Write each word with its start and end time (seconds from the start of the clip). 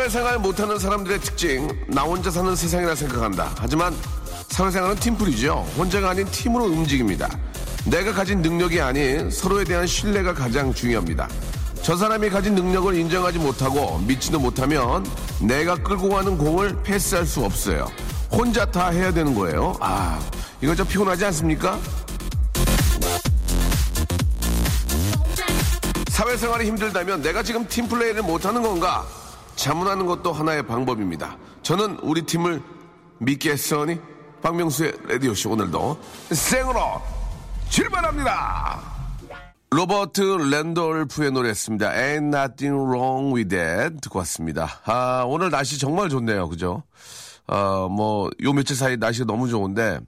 사회생활 0.00 0.38
못하는 0.38 0.78
사람들의 0.78 1.20
특징, 1.20 1.68
나 1.86 2.00
혼자 2.00 2.30
사는 2.30 2.56
세상이라 2.56 2.94
생각한다. 2.94 3.50
하지만 3.58 3.94
사회생활은 4.48 4.96
팀플이죠. 4.96 5.66
혼자가 5.76 6.10
아닌 6.10 6.24
팀으로 6.30 6.64
움직입니다. 6.64 7.28
내가 7.84 8.10
가진 8.14 8.40
능력이 8.40 8.80
아닌 8.80 9.30
서로에 9.30 9.62
대한 9.64 9.86
신뢰가 9.86 10.32
가장 10.32 10.72
중요합니다. 10.72 11.28
저 11.82 11.96
사람이 11.96 12.30
가진 12.30 12.54
능력을 12.54 12.94
인정하지 12.94 13.40
못하고 13.40 13.98
믿지도 13.98 14.38
못하면 14.40 15.04
내가 15.38 15.74
끌고 15.74 16.08
가는 16.08 16.38
공을 16.38 16.82
패스할 16.82 17.26
수 17.26 17.44
없어요. 17.44 17.86
혼자 18.32 18.64
다 18.64 18.88
해야 18.88 19.12
되는 19.12 19.34
거예요. 19.34 19.76
아, 19.80 20.18
이거 20.62 20.74
좀 20.74 20.86
피곤하지 20.86 21.26
않습니까? 21.26 21.78
사회생활이 26.08 26.66
힘들다면 26.68 27.20
내가 27.20 27.42
지금 27.42 27.68
팀플레이를 27.68 28.22
못하는 28.22 28.62
건가? 28.62 29.06
자문하는 29.60 30.06
것도 30.06 30.32
하나의 30.32 30.66
방법입니다. 30.66 31.36
저는 31.62 31.98
우리 32.02 32.22
팀을 32.22 32.62
믿겠어니? 33.18 34.00
박명수의 34.40 34.94
라디오쇼 35.06 35.50
오늘도 35.50 36.00
생으로 36.30 36.80
출발합니다. 37.68 38.80
로버트 39.70 40.22
랜돌프의 40.50 41.32
노래였습니다. 41.32 41.90
Ain't 41.90 42.34
nothing 42.34 42.74
wrong 42.74 43.36
with 43.36 43.54
that. 43.54 44.00
듣고 44.00 44.20
왔습니다. 44.20 44.66
아, 44.86 45.24
오늘 45.26 45.50
날씨 45.50 45.78
정말 45.78 46.08
좋네요. 46.08 46.48
그죠? 46.48 46.82
어, 47.46 47.86
뭐, 47.90 48.30
요 48.42 48.52
며칠 48.54 48.74
사이 48.74 48.96
날씨가 48.96 49.26
너무 49.26 49.46
좋은데, 49.46 50.00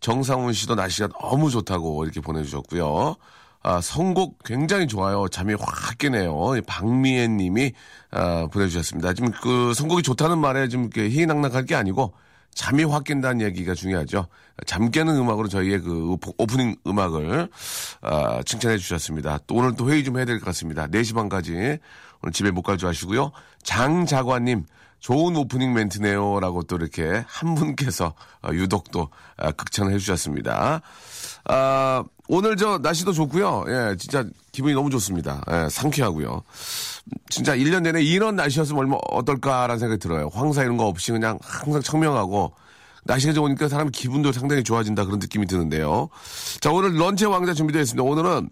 정상훈 0.00 0.54
씨도 0.54 0.76
날씨가 0.76 1.08
너무 1.20 1.50
좋다고 1.50 2.04
이렇게 2.04 2.22
보내주셨고요. 2.22 3.16
아, 3.64 3.80
선곡 3.80 4.44
굉장히 4.44 4.86
좋아요. 4.86 5.26
잠이 5.28 5.54
확 5.58 5.96
깨네요. 5.98 6.34
박미애 6.66 7.28
님이, 7.28 7.72
아, 8.10 8.46
보내주셨습니다. 8.52 9.14
지금 9.14 9.32
그 9.42 9.72
선곡이 9.74 10.02
좋다는 10.02 10.38
말에 10.38 10.68
좀 10.68 10.82
이렇게 10.82 11.08
희희낙낙할 11.08 11.64
게 11.64 11.74
아니고, 11.74 12.12
잠이 12.54 12.84
확 12.84 13.04
깬다는 13.04 13.40
얘기가 13.40 13.74
중요하죠. 13.74 14.26
잠 14.66 14.90
깨는 14.90 15.16
음악으로 15.16 15.48
저희의 15.48 15.80
그 15.80 16.16
오프닝 16.38 16.76
음악을 16.86 17.48
아, 18.02 18.42
칭찬해 18.44 18.76
주셨습니다. 18.78 19.38
또 19.46 19.54
오늘 19.56 19.74
또 19.74 19.90
회의 19.90 20.04
좀 20.04 20.18
해야 20.18 20.24
될 20.26 20.38
것 20.38 20.44
같습니다. 20.44 20.86
4시 20.86 21.14
반까지 21.14 21.78
오늘 22.22 22.32
집에 22.32 22.50
못 22.52 22.62
갈 22.62 22.76
줄 22.76 22.88
아시고요. 22.90 23.32
장자관님 23.64 24.66
좋은 25.04 25.36
오프닝 25.36 25.74
멘트네요. 25.74 26.40
라고 26.40 26.62
또 26.62 26.76
이렇게 26.76 27.22
한 27.26 27.54
분께서 27.54 28.14
어, 28.42 28.48
유독 28.54 28.90
또 28.90 29.10
아, 29.36 29.52
극찬을 29.52 29.92
해 29.92 29.98
주셨습니다. 29.98 30.80
아, 31.44 32.04
오늘 32.26 32.56
저 32.56 32.78
날씨도 32.78 33.12
좋고요. 33.12 33.66
예, 33.68 33.96
진짜 33.98 34.24
기분이 34.52 34.72
너무 34.72 34.88
좋습니다. 34.88 35.42
예, 35.50 35.68
상쾌하고요. 35.68 36.42
진짜 37.28 37.54
1년 37.54 37.82
내내 37.82 38.00
이런 38.00 38.34
날씨였으면 38.36 38.80
얼마 38.80 38.96
어떨까라는 39.10 39.78
생각이 39.78 40.00
들어요. 40.00 40.30
황사 40.32 40.62
이런 40.62 40.78
거 40.78 40.86
없이 40.86 41.12
그냥 41.12 41.38
항상 41.42 41.82
청명하고 41.82 42.54
날씨가 43.04 43.34
좋으니까 43.34 43.68
사람 43.68 43.90
기분도 43.90 44.32
상당히 44.32 44.64
좋아진다 44.64 45.04
그런 45.04 45.18
느낌이 45.18 45.44
드는데요. 45.44 46.08
자, 46.62 46.72
오늘 46.72 46.98
런치 46.98 47.26
왕자 47.26 47.52
준비되어 47.52 47.82
있습니다. 47.82 48.02
오늘은 48.02 48.48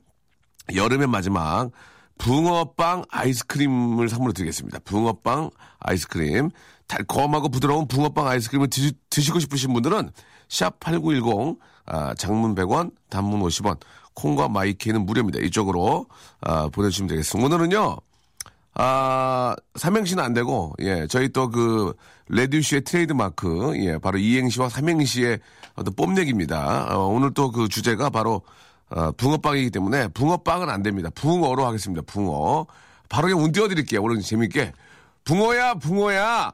여름의 0.75 1.07
마지막 1.07 1.71
붕어빵 2.19 3.05
아이스크림을 3.11 4.09
선물로 4.09 4.33
드리겠습니다. 4.33 4.81
붕어빵 4.85 5.51
아이스크림. 5.81 6.51
달콤하고 6.87 7.49
부드러운 7.49 7.89
붕어빵 7.89 8.29
아이스크림을 8.29 8.69
드시, 8.69 8.93
드시고 9.11 9.39
싶으신 9.41 9.73
분들은 9.73 10.11
샵 10.49 10.79
8910 10.81 11.59
아, 11.87 12.15
장문 12.15 12.55
100원, 12.55 12.93
단문 13.11 13.41
50원, 13.41 13.79
콩과 14.15 14.49
my 14.49 14.65
K는 14.65 15.05
무료입니다. 15.05 15.41
이쪽으로 15.41 16.07
아, 16.43 16.69
보내주시면 16.69 17.09
되겠습니다. 17.09 17.47
오늘은요, 17.47 17.97
아, 18.75 19.57
삼행시는 19.75 20.23
안 20.23 20.33
되고, 20.33 20.75
예, 20.81 21.07
저희 21.09 21.29
또 21.31 21.51
그, 21.51 21.95
라디오쇼의 22.29 22.85
트레이드 22.85 23.13
마크, 23.13 23.73
예, 23.85 23.99
바로 23.99 24.19
이행시와 24.19 24.69
삼행시의 24.69 25.41
어떤 25.75 25.95
뽐내기입니다. 25.95 26.95
어, 26.97 27.07
오늘 27.09 27.35
또 27.35 27.51
그 27.51 27.69
주제가 27.69 28.11
바로, 28.11 28.43
어, 28.95 29.11
붕어빵이기 29.13 29.71
때문에 29.71 30.09
붕어빵은 30.09 30.69
안 30.69 30.83
됩니다. 30.83 31.11
붕어로 31.15 31.67
하겠습니다. 31.67 32.03
붕어. 32.03 32.67
바로 33.09 33.29
그냥 33.29 33.43
운 33.43 33.53
띄워드릴게요. 33.53 34.03
오늘 34.03 34.21
재밌게. 34.21 34.73
붕어야, 35.25 35.75
붕어야! 35.75 36.53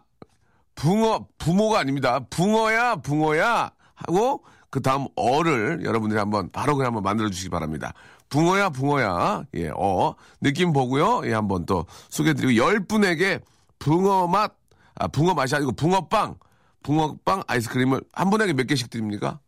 붕어, 0.74 1.26
부모가 1.38 1.80
아닙니다. 1.80 2.20
붕어야, 2.30 2.96
붕어야! 2.96 3.70
하고, 3.94 4.44
그 4.70 4.80
다음 4.82 5.06
어를 5.16 5.80
여러분들이 5.84 6.18
한번 6.18 6.50
바로 6.50 6.76
그냥 6.76 6.88
한번 6.88 7.02
만들어 7.02 7.30
주시기 7.30 7.48
바랍니다. 7.48 7.94
붕어야, 8.28 8.68
붕어야. 8.68 9.44
예, 9.54 9.70
어. 9.74 10.14
느낌 10.40 10.72
보고요. 10.72 11.22
예, 11.24 11.32
한번 11.32 11.66
또 11.66 11.86
소개해드리고, 12.10 12.56
열 12.56 12.80
분에게 12.80 13.40
붕어 13.78 14.28
맛, 14.28 14.52
아, 14.94 15.08
붕어 15.08 15.34
맛이 15.34 15.56
아니고 15.56 15.72
붕어빵, 15.72 16.36
붕어빵 16.82 17.42
아이스크림을 17.46 18.02
한 18.12 18.30
분에게 18.30 18.52
몇 18.52 18.66
개씩 18.66 18.90
드립니까? 18.90 19.40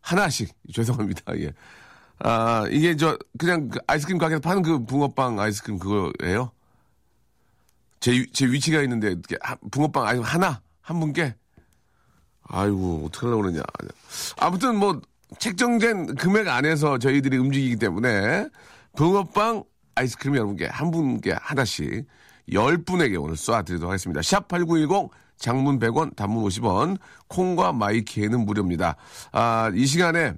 하나씩. 0.00 0.54
죄송합니다. 0.72 1.22
예. 1.38 1.52
아, 2.18 2.64
이게 2.70 2.96
저, 2.96 3.18
그냥 3.38 3.68
그 3.68 3.78
아이스크림 3.86 4.18
가게에서 4.18 4.40
파는 4.40 4.62
그 4.62 4.84
붕어빵 4.84 5.38
아이스크림 5.38 5.78
그거예요? 5.78 6.50
제, 8.00 8.24
제 8.32 8.46
위치가 8.46 8.80
있는데, 8.82 9.16
붕어빵 9.70 10.06
아이스크림 10.06 10.24
하나, 10.24 10.62
한 10.80 11.00
분께? 11.00 11.34
아이고, 12.42 13.06
어떡하려고 13.06 13.42
그러냐. 13.42 13.62
아무튼 14.38 14.76
뭐, 14.76 15.00
책정된 15.38 16.14
금액 16.14 16.48
안에서 16.48 16.98
저희들이 16.98 17.36
움직이기 17.36 17.76
때문에, 17.76 18.48
붕어빵 18.96 19.64
아이스크림 19.94 20.36
여러분께 20.36 20.66
한 20.66 20.90
분께 20.90 21.34
하나씩 21.40 22.06
열 22.52 22.78
분에게 22.78 23.16
오늘 23.16 23.34
쏴드리도록 23.34 23.86
하겠습니다. 23.86 24.22
샵 24.22 24.48
8910 24.48 25.10
장문 25.36 25.78
100원, 25.78 26.16
단문 26.16 26.44
50원, 26.44 26.98
콩과 27.28 27.72
마이키에는 27.72 28.46
무료입니다. 28.46 28.96
아, 29.32 29.70
이 29.74 29.84
시간에, 29.84 30.32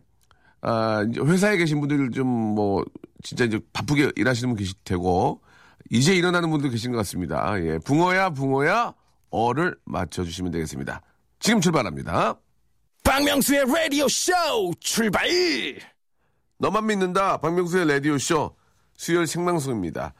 아, 0.60 1.04
회사에 1.24 1.56
계신 1.56 1.80
분들 1.80 2.10
좀 2.10 2.26
뭐, 2.26 2.84
진짜 3.22 3.44
이제 3.44 3.60
바쁘게 3.72 4.12
일하시는 4.16 4.48
분 4.50 4.58
계실 4.58 4.74
테고, 4.84 5.42
이제 5.90 6.14
일어나는 6.14 6.50
분들 6.50 6.70
계신 6.70 6.92
것 6.92 6.98
같습니다. 6.98 7.54
예. 7.62 7.78
붕어야, 7.78 8.30
붕어야, 8.30 8.94
어를 9.30 9.76
맞춰주시면 9.84 10.52
되겠습니다. 10.52 11.02
지금 11.40 11.60
출발합니다. 11.60 12.34
박명수의 13.04 13.64
라디오 13.72 14.08
쇼 14.08 14.32
출발! 14.80 15.28
너만 16.58 16.86
믿는다. 16.86 17.38
박명수의 17.38 17.88
라디오 17.88 18.18
쇼 18.18 18.54
수요일 18.96 19.26
생방송입니다. 19.26 20.12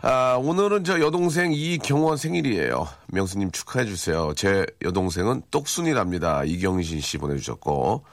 아, 0.00 0.38
오늘은 0.40 0.84
저 0.84 1.00
여동생 1.00 1.52
이경원 1.52 2.16
생일이에요. 2.16 2.86
명수님 3.08 3.50
축하해주세요. 3.50 4.34
제 4.36 4.66
여동생은 4.82 5.42
똑순이랍니다. 5.50 6.44
이경신 6.44 7.00
씨 7.00 7.18
보내주셨고. 7.18 8.04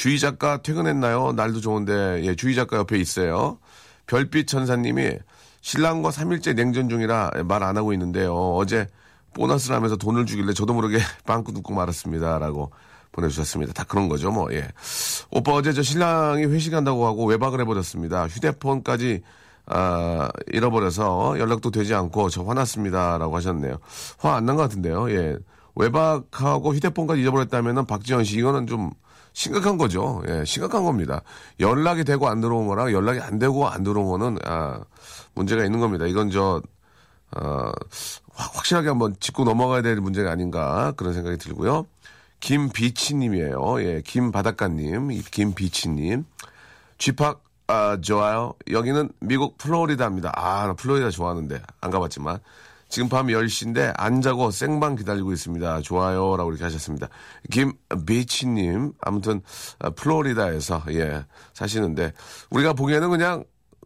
주희 0.00 0.18
작가 0.18 0.56
퇴근했나요? 0.62 1.32
날도 1.32 1.60
좋은데, 1.60 2.22
예, 2.24 2.34
주희 2.34 2.54
작가 2.54 2.78
옆에 2.78 2.96
있어요. 2.98 3.58
별빛 4.06 4.46
천사님이 4.46 5.18
신랑과 5.60 6.08
3일째 6.08 6.54
냉전 6.54 6.88
중이라 6.88 7.32
말 7.44 7.62
안 7.62 7.76
하고 7.76 7.92
있는데요. 7.92 8.34
어제 8.54 8.88
보너스를 9.34 9.76
하면서 9.76 9.96
돈을 9.96 10.24
주길래 10.24 10.54
저도 10.54 10.72
모르게 10.72 10.96
빵꾸 11.26 11.52
눕고 11.52 11.74
말았습니다. 11.74 12.38
라고 12.38 12.70
보내주셨습니다. 13.12 13.74
다 13.74 13.84
그런 13.84 14.08
거죠, 14.08 14.30
뭐, 14.30 14.50
예. 14.54 14.68
오빠 15.30 15.52
어제 15.52 15.74
저 15.74 15.82
신랑이 15.82 16.46
회식한다고 16.46 17.06
하고 17.06 17.26
외박을 17.26 17.60
해버렸습니다. 17.60 18.26
휴대폰까지, 18.26 19.20
아, 19.66 20.30
잃어버려서 20.50 21.38
연락도 21.38 21.72
되지 21.72 21.92
않고 21.94 22.30
저 22.30 22.42
화났습니다. 22.42 23.18
라고 23.18 23.36
하셨네요. 23.36 23.76
화 24.16 24.36
안 24.36 24.46
난 24.46 24.56
것 24.56 24.62
같은데요, 24.62 25.10
예. 25.10 25.36
외박하고 25.74 26.74
휴대폰까지 26.74 27.20
잃어버렸다면은 27.20 27.84
박지현 27.84 28.24
씨, 28.24 28.38
이거는 28.38 28.66
좀 28.66 28.92
심각한 29.32 29.78
거죠. 29.78 30.22
예, 30.28 30.44
심각한 30.44 30.84
겁니다. 30.84 31.22
연락이 31.60 32.04
되고 32.04 32.28
안 32.28 32.40
들어온 32.40 32.66
거랑 32.66 32.92
연락이 32.92 33.20
안 33.20 33.38
되고 33.38 33.68
안 33.68 33.82
들어온 33.82 34.08
거는, 34.08 34.38
아, 34.44 34.80
문제가 35.34 35.64
있는 35.64 35.80
겁니다. 35.80 36.06
이건 36.06 36.30
저, 36.30 36.60
어, 37.36 37.70
확- 38.34 38.56
확실하게 38.56 38.88
한번 38.88 39.14
짚고 39.20 39.44
넘어가야 39.44 39.82
될 39.82 39.96
문제가 39.96 40.30
아닌가 40.30 40.92
그런 40.96 41.12
생각이 41.14 41.36
들고요. 41.38 41.86
김비치님이에요. 42.40 43.82
예, 43.82 44.02
김바닷가님, 44.04 45.12
이 45.12 45.22
김비치님. 45.22 46.24
쥐팍 46.98 47.42
아, 47.68 47.98
좋아요. 48.00 48.54
여기는 48.70 49.10
미국 49.20 49.56
플로리다입니다. 49.58 50.32
아, 50.34 50.66
나 50.66 50.72
플로리다 50.74 51.10
좋아하는데 51.10 51.62
안 51.80 51.90
가봤지만 51.90 52.40
지금 52.90 53.08
밤 53.08 53.28
10시인데 53.28 53.94
안 53.96 54.20
자고 54.20 54.50
생방 54.50 54.96
기다리고 54.96 55.32
있습니다. 55.32 55.80
좋아요. 55.82 56.36
라고 56.36 56.50
이렇게 56.50 56.64
하셨습니다. 56.64 57.08
김비치님, 57.50 58.92
아무튼, 59.00 59.40
아, 59.78 59.90
플로리다에서, 59.90 60.82
예, 60.90 61.24
사시는데, 61.54 62.12
우리가 62.50 62.72
보기에는 62.72 63.08
그냥 63.08 63.44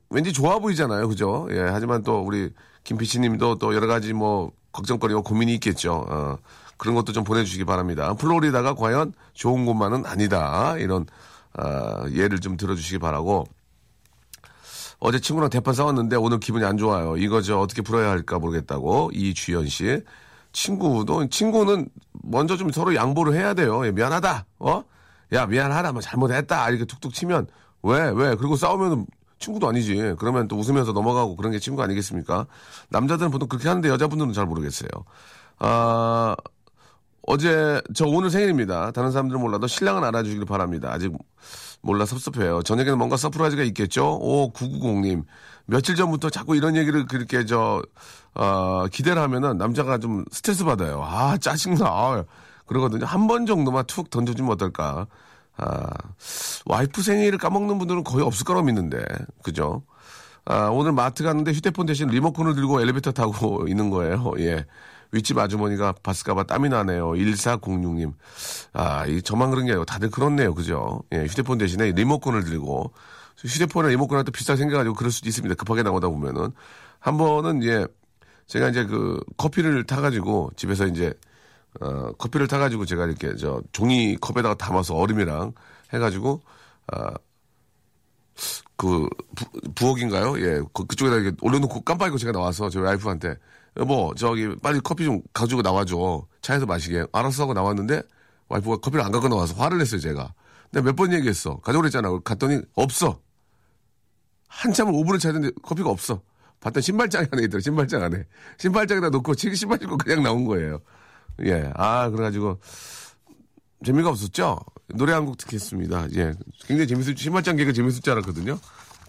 왠지 0.08 0.32
좋아 0.32 0.58
보이잖아요. 0.58 1.06
그죠? 1.08 1.46
예, 1.50 1.60
하지만 1.60 2.02
또 2.02 2.20
우리 2.20 2.50
김비치 2.82 3.20
님도 3.20 3.58
또 3.58 3.74
여러 3.74 3.86
가지 3.86 4.14
뭐, 4.14 4.50
걱정거리와 4.72 5.20
고민이 5.20 5.54
있겠죠. 5.54 6.06
어, 6.08 6.38
그런 6.78 6.94
것도 6.94 7.12
좀 7.12 7.24
보내주시기 7.24 7.64
바랍니다. 7.64 8.14
플로리다가 8.14 8.74
과연 8.74 9.12
좋은 9.34 9.66
곳만은 9.66 10.06
아니다. 10.06 10.76
이런, 10.78 11.06
어, 11.58 12.04
예를 12.10 12.40
좀 12.40 12.56
들어주시기 12.56 12.98
바라고, 12.98 13.44
어제 14.98 15.20
친구랑 15.20 15.50
대판 15.50 15.74
싸웠는데 15.74 16.16
오늘 16.16 16.40
기분이 16.40 16.64
안 16.64 16.76
좋아요. 16.78 17.16
이거 17.16 17.42
저 17.42 17.58
어떻게 17.58 17.82
풀어야 17.82 18.10
할까 18.10 18.38
모르겠다고 18.38 19.10
이주연 19.12 19.68
씨. 19.68 20.02
친구도 20.52 21.28
친구는 21.28 21.88
먼저 22.22 22.56
좀 22.56 22.70
서로 22.70 22.94
양보를 22.94 23.34
해야 23.34 23.54
돼요. 23.54 23.84
예, 23.86 23.92
미안하다. 23.92 24.46
어? 24.60 24.84
야 25.32 25.46
미안하다. 25.46 25.92
뭐 25.92 26.00
잘못했다. 26.00 26.68
이렇게 26.70 26.84
툭툭 26.84 27.12
치면 27.12 27.48
왜 27.82 28.10
왜? 28.10 28.34
그리고 28.36 28.56
싸우면 28.56 29.06
친구도 29.38 29.68
아니지. 29.68 30.14
그러면 30.18 30.48
또 30.48 30.56
웃으면서 30.56 30.92
넘어가고 30.92 31.36
그런 31.36 31.52
게 31.52 31.58
친구 31.58 31.82
아니겠습니까? 31.82 32.46
남자들은 32.88 33.30
보통 33.30 33.48
그렇게 33.48 33.68
하는데 33.68 33.88
여자분들은 33.88 34.32
잘 34.32 34.46
모르겠어요. 34.46 34.88
아 35.58 36.36
어제 37.26 37.82
저 37.94 38.06
오늘 38.06 38.30
생일입니다. 38.30 38.92
다른 38.92 39.10
사람들은 39.10 39.40
몰라도 39.40 39.66
신랑은 39.66 40.04
알아주길 40.04 40.44
바랍니다. 40.44 40.90
아직 40.92 41.12
몰라 41.84 42.06
섭섭해요. 42.06 42.62
저녁에는 42.62 42.96
뭔가 42.98 43.16
surprise가 43.16 43.62
있겠죠? 43.64 44.18
오, 44.20 44.52
990님. 44.52 45.24
며칠 45.66 45.94
전부터 45.96 46.30
자꾸 46.30 46.56
이런 46.56 46.76
얘기를 46.76 47.06
그렇게 47.06 47.44
저, 47.44 47.82
어, 48.34 48.86
기대를 48.90 49.20
하면은 49.22 49.58
남자가 49.58 49.98
좀 49.98 50.24
스트레스 50.32 50.64
받아요. 50.64 51.02
아, 51.04 51.36
짜증나. 51.36 51.84
아, 51.86 52.24
그러거든요. 52.66 53.04
한 53.04 53.26
번 53.26 53.44
정도만 53.46 53.84
툭 53.86 54.08
던져주면 54.10 54.52
어떨까. 54.52 55.06
아, 55.56 55.86
와이프 56.66 57.02
생일을 57.02 57.38
까먹는 57.38 57.78
분들은 57.78 58.02
거의 58.04 58.24
없을 58.24 58.44
거라고 58.44 58.64
믿는데. 58.66 59.04
그죠? 59.42 59.82
아, 60.46 60.68
오늘 60.68 60.92
마트 60.92 61.22
갔는데 61.22 61.52
휴대폰 61.52 61.86
대신 61.86 62.08
리모컨을 62.08 62.54
들고 62.54 62.80
엘리베이터 62.80 63.12
타고 63.12 63.66
있는 63.68 63.90
거예요. 63.90 64.32
예. 64.38 64.64
윗집 65.14 65.38
아주머니가 65.38 65.94
봤을까봐 66.02 66.44
땀이 66.44 66.68
나네요. 66.68 67.12
1406님. 67.12 68.12
아, 68.72 69.06
이 69.06 69.22
저만 69.22 69.50
그런 69.50 69.64
게 69.66 69.72
아니고 69.72 69.84
다들 69.84 70.10
그렇네요. 70.10 70.54
그죠? 70.54 71.02
예, 71.12 71.24
휴대폰 71.24 71.58
대신에 71.58 71.92
리모컨을 71.92 72.44
들고 72.44 72.92
휴대폰이나 73.36 73.90
리모컨한테 73.90 74.32
비싸게 74.32 74.58
생겨가지고 74.58 74.94
그럴 74.94 75.12
수도 75.12 75.28
있습니다. 75.28 75.54
급하게 75.54 75.82
나오다 75.82 76.08
보면은. 76.08 76.52
한 76.98 77.18
번은 77.18 77.62
예, 77.64 77.86
제가 78.46 78.68
이제 78.68 78.84
그 78.84 79.20
커피를 79.36 79.84
타가지고 79.84 80.52
집에서 80.56 80.86
이제 80.86 81.12
어, 81.80 82.12
커피를 82.12 82.46
타가지고 82.48 82.84
제가 82.84 83.06
이렇게 83.06 83.34
저 83.36 83.60
종이 83.72 84.16
컵에다가 84.16 84.54
담아서 84.54 84.94
얼음이랑 84.94 85.52
해가지고 85.92 86.42
아, 86.92 87.12
그 88.76 89.08
부, 89.74 89.90
엌인가요 89.90 90.40
예, 90.40 90.60
그, 90.72 90.84
그쪽에다 90.86 91.16
이렇게 91.16 91.36
올려놓고 91.40 91.82
깜빡이고 91.82 92.18
제가 92.18 92.32
나와서 92.32 92.68
저희 92.68 92.84
와이프한테 92.84 93.36
여보 93.76 94.14
저기 94.16 94.54
빨리 94.62 94.80
커피 94.80 95.04
좀 95.04 95.20
가지고 95.32 95.62
나와줘. 95.62 96.26
차에서 96.42 96.66
마시게. 96.66 97.06
알았어 97.12 97.42
하고 97.42 97.54
나왔는데 97.54 98.02
와이프가 98.48 98.76
커피를 98.78 99.04
안 99.04 99.10
갖고 99.12 99.28
나와서 99.28 99.54
화를 99.54 99.78
냈어요 99.78 100.00
제가. 100.00 100.32
내가 100.72 100.84
몇 100.86 100.96
번 100.96 101.12
얘기했어. 101.12 101.56
가져오랬잖아. 101.60 102.18
갔더니 102.24 102.60
없어. 102.74 103.20
한참을 104.48 104.92
5분을 104.92 105.18
찾는데 105.20 105.50
커피가 105.62 105.90
없어. 105.90 106.22
봤더니 106.60 106.82
신발장 106.82 107.26
안에 107.30 107.44
있더라 107.44 107.60
신발장 107.60 108.02
안에. 108.02 108.24
신발장에다 108.58 109.10
놓고 109.10 109.34
신발 109.34 109.78
신고 109.80 109.96
그냥 109.98 110.22
나온 110.22 110.44
거예요. 110.44 110.80
예 111.42 111.70
아 111.74 112.08
그래가지고 112.10 112.60
재미가 113.84 114.08
없었죠? 114.10 114.60
노래 114.94 115.12
한 115.12 115.26
곡 115.26 115.36
듣겠습니다. 115.38 116.06
예. 116.14 116.32
굉장히 116.66 116.86
재밌을 116.86 117.16
신발장 117.16 117.56
개그 117.56 117.72
재밌을 117.72 118.00
줄 118.02 118.12
알았거든요. 118.12 118.58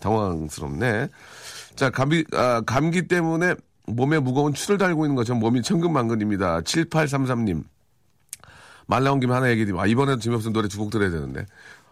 당황스럽네. 0.02 1.10
자 1.76 1.90
감기 1.92 2.26
아, 2.34 2.62
감기 2.66 3.08
때문에 3.08 3.56
몸에 3.88 4.20
무거운 4.20 4.54
추를 4.54 4.78
달고 4.78 5.06
있는 5.06 5.16
것처럼 5.16 5.40
몸이 5.40 5.62
천근만근입니다. 5.62 6.62
7833님. 6.62 7.64
말 8.88 9.04
나온 9.04 9.20
김에 9.20 9.34
하나 9.34 9.50
얘기 9.50 9.66
드리면, 9.66 9.82
아, 9.84 9.88
이번에도 9.88 10.20
재미없는 10.20 10.54
노래 10.54 10.68
두 10.68 10.78
곡 10.80 10.92
들어야 10.92 11.10
되는데. 11.10 11.46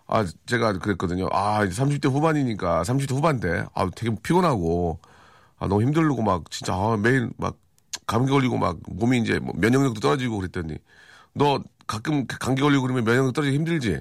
아, 0.07 0.25
제가 0.45 0.74
그랬거든요. 0.74 1.28
아, 1.31 1.66
30대 1.66 2.10
후반이니까, 2.10 2.84
30대 2.84 3.16
후반인데, 3.16 3.66
아, 3.74 3.90
되게 3.95 4.16
피곤하고, 4.22 5.00
아, 5.57 5.68
너무 5.68 5.81
힘들고 5.81 6.22
막, 6.24 6.51
진짜, 6.51 6.74
아, 6.75 6.98
매일 7.01 7.30
막, 7.38 7.57
감기 8.07 8.31
걸리고 8.31 8.57
막, 8.57 8.78
몸이 8.88 9.19
이제 9.19 9.39
뭐 9.39 9.54
면역력도 9.57 10.00
떨어지고 10.01 10.38
그랬더니, 10.38 10.78
너 11.34 11.62
가끔 11.88 12.28
감기 12.28 12.62
걸리고 12.62 12.84
그러면 12.84 13.06
면역력 13.06 13.34
떨어지기 13.34 13.57
힘들지? 13.57 14.00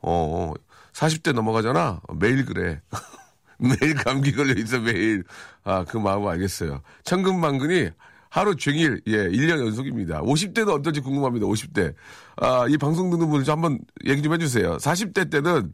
어, 0.00 0.52
40대 0.92 1.30
어. 1.30 1.32
넘어가잖아? 1.34 2.00
매일 2.18 2.44
그래. 2.46 2.80
매일 3.62 3.94
감기 3.94 4.32
걸려 4.32 4.54
있어, 4.54 4.78
매일. 4.80 5.24
아, 5.64 5.84
그 5.84 5.96
마음 5.96 6.26
알겠어요. 6.26 6.82
천근만근이 7.04 7.90
하루 8.28 8.56
종일, 8.56 9.00
예, 9.06 9.28
1년 9.28 9.60
연속입니다. 9.60 10.22
50대는 10.22 10.68
어떨지 10.68 11.00
궁금합니다, 11.00 11.46
50대. 11.46 11.94
아, 12.36 12.66
이 12.68 12.78
방송 12.78 13.10
듣는 13.10 13.28
분들 13.28 13.44
좀 13.44 13.52
한번 13.52 13.78
얘기 14.06 14.22
좀 14.22 14.32
해주세요. 14.32 14.78
40대 14.78 15.30
때는 15.30 15.72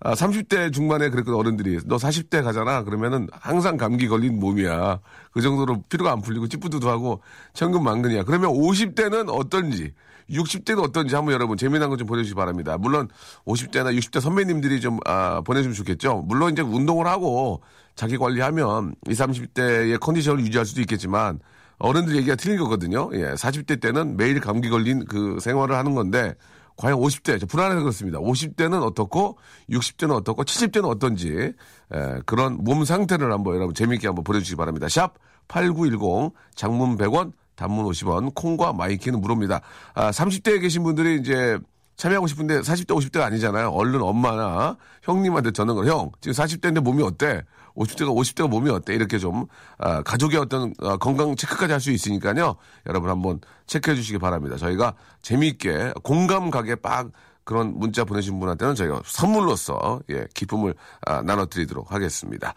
아, 0.00 0.14
30대 0.14 0.72
중반에 0.72 1.08
그랬거든, 1.10 1.38
어른들이. 1.38 1.80
너 1.86 1.96
40대 1.96 2.42
가잖아? 2.44 2.84
그러면은 2.84 3.28
항상 3.32 3.76
감기 3.76 4.06
걸린 4.06 4.38
몸이야. 4.38 5.00
그 5.32 5.40
정도로 5.40 5.82
피로가 5.88 6.12
안 6.12 6.20
풀리고 6.22 6.46
찌뿌드도하고 6.46 7.20
천근만근이야. 7.54 8.22
그러면 8.22 8.50
50대는 8.50 9.28
어떤지, 9.28 9.92
60대는 10.30 10.82
어떤지 10.84 11.16
한번 11.16 11.34
여러분 11.34 11.56
재미난 11.56 11.88
거 11.90 11.96
좀 11.96 12.06
보내주시기 12.06 12.36
바랍니다. 12.36 12.78
물론 12.78 13.08
50대나 13.44 13.96
60대 13.98 14.20
선배님들이 14.20 14.80
좀, 14.80 14.98
아, 15.04 15.40
보내주면 15.40 15.74
좋겠죠. 15.74 16.22
물론 16.28 16.52
이제 16.52 16.62
운동을 16.62 17.06
하고 17.08 17.62
자기 17.96 18.16
관리하면 18.18 18.94
20, 19.08 19.26
30대의 19.26 19.98
컨디션을 19.98 20.44
유지할 20.44 20.64
수도 20.64 20.80
있겠지만 20.80 21.40
어른들 21.80 22.14
얘기가 22.16 22.36
틀린 22.36 22.58
거거든요. 22.58 23.10
예, 23.14 23.34
40대 23.34 23.80
때는 23.80 24.16
매일 24.16 24.38
감기 24.40 24.68
걸린 24.68 25.04
그 25.06 25.38
생활을 25.40 25.74
하는 25.76 25.94
건데 25.94 26.34
과연 26.78 26.98
50대, 26.98 27.46
불안해서 27.48 27.80
그렇습니다. 27.80 28.18
50대는 28.20 28.82
어떻고, 28.82 29.36
60대는 29.68 30.12
어떻고, 30.12 30.44
70대는 30.44 30.88
어떤지, 30.88 31.52
에, 31.92 32.20
그런 32.24 32.56
몸 32.62 32.84
상태를 32.84 33.32
한번 33.32 33.56
여러분 33.56 33.74
재미있게 33.74 34.06
한번 34.06 34.22
보내주시기 34.22 34.56
바랍니다. 34.56 34.88
샵 34.88 35.14
8910, 35.48 36.32
장문 36.54 36.96
100원, 36.96 37.32
단문 37.56 37.84
50원, 37.84 38.32
콩과 38.32 38.72
my 38.74 38.87
K는 38.87 39.20
무료입니다. 39.20 39.60
아, 39.94 40.10
30대에 40.12 40.60
계신 40.60 40.84
분들이 40.84 41.18
이제 41.18 41.58
참여하고 41.96 42.28
싶은데 42.28 42.60
40대, 42.60 42.96
50대가 42.96 43.22
아니잖아요. 43.22 43.70
얼른 43.70 44.00
엄마나 44.00 44.76
형님한테 45.02 45.50
전화를, 45.50 45.90
형, 45.90 46.12
지금 46.20 46.32
40대인데 46.32 46.80
몸이 46.80 47.02
어때? 47.02 47.42
50대가 47.78 48.14
50대가 48.14 48.48
몸이 48.48 48.70
어때? 48.70 48.94
이렇게 48.94 49.18
좀 49.18 49.46
아, 49.78 50.02
가족의 50.02 50.38
어떤 50.38 50.74
아, 50.80 50.96
건강 50.96 51.36
체크까지 51.36 51.72
할 51.72 51.80
수 51.80 51.90
있으니까요. 51.92 52.56
여러분 52.86 53.08
한번 53.10 53.40
체크해 53.66 53.94
주시기 53.96 54.18
바랍니다. 54.18 54.56
저희가 54.56 54.94
재미있게 55.22 55.92
공감 56.02 56.50
가게 56.50 56.74
빡 56.74 57.12
그런 57.44 57.78
문자 57.78 58.04
보내신 58.04 58.38
분한테는 58.40 58.74
저희가 58.74 59.02
선물로서 59.04 60.00
예, 60.10 60.26
기쁨을 60.34 60.74
아, 61.06 61.22
나눠드리도록 61.22 61.92
하겠습니다. 61.92 62.54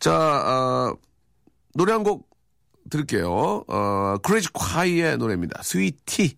자 0.00 0.12
아, 0.14 0.92
노래 1.74 1.92
한 1.92 2.02
곡 2.02 2.28
들을게요. 2.90 3.64
어, 3.68 4.16
크레이지 4.22 4.48
콰이의 4.54 5.18
노래입니다. 5.18 5.62
스위티. 5.62 6.36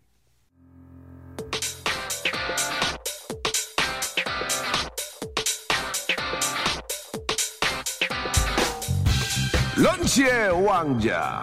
런치의 9.82 10.62
왕자. 10.66 11.42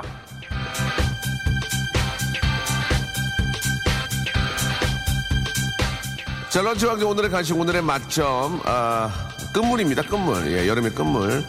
자, 6.50 6.62
런치 6.62 6.86
왕자 6.86 7.08
오늘의 7.08 7.32
간식, 7.32 7.60
오늘의 7.60 7.82
맛점, 7.82 8.62
아, 8.64 9.10
끝물입니다, 9.52 10.04
끝물. 10.04 10.52
예, 10.52 10.68
여름의 10.68 10.94
끝물. 10.94 11.44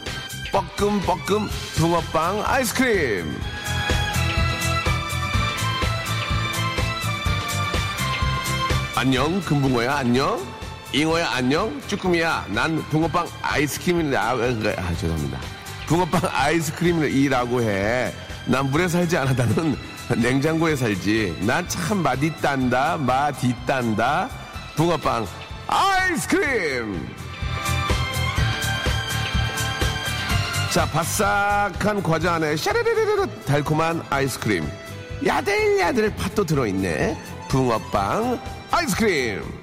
뻐끔, 0.51 0.99
뻐끔, 1.03 1.47
붕어빵, 1.77 2.43
아이스크림. 2.47 3.39
안녕, 8.97 9.41
금붕어야, 9.43 9.95
안녕. 9.95 10.43
잉어야, 10.95 11.29
안녕. 11.33 11.79
쭈꾸미야, 11.87 12.47
난 12.49 12.83
붕어빵 12.89 13.29
아이스크림이라. 13.43 14.23
아, 14.23 14.33
아, 14.33 14.95
죄송합니다. 14.95 15.58
붕어빵 15.89 16.21
아이스크림이라고 16.33 17.63
해. 17.63 18.13
난 18.45 18.67
물에 18.71 18.89
살지 18.89 19.17
않아. 19.17 19.33
나는 19.33 19.75
냉장고에 20.19 20.77
살지. 20.77 21.39
난 21.41 21.67
참 21.67 21.99
맛있단다. 22.03 22.99
맛있단다. 22.99 24.29
붕어빵 24.77 25.27
아이스크림! 25.67 27.09
자, 30.73 30.87
바싹한 30.87 32.03
과자 32.03 32.35
안에 32.35 32.57
샤르르르르 32.57 33.27
달콤한 33.47 34.03
아이스크림. 34.11 34.71
야들야들 35.27 36.15
팥도 36.17 36.45
들어있네. 36.45 37.19
붕어빵 37.49 38.39
아이스크림. 38.71 39.58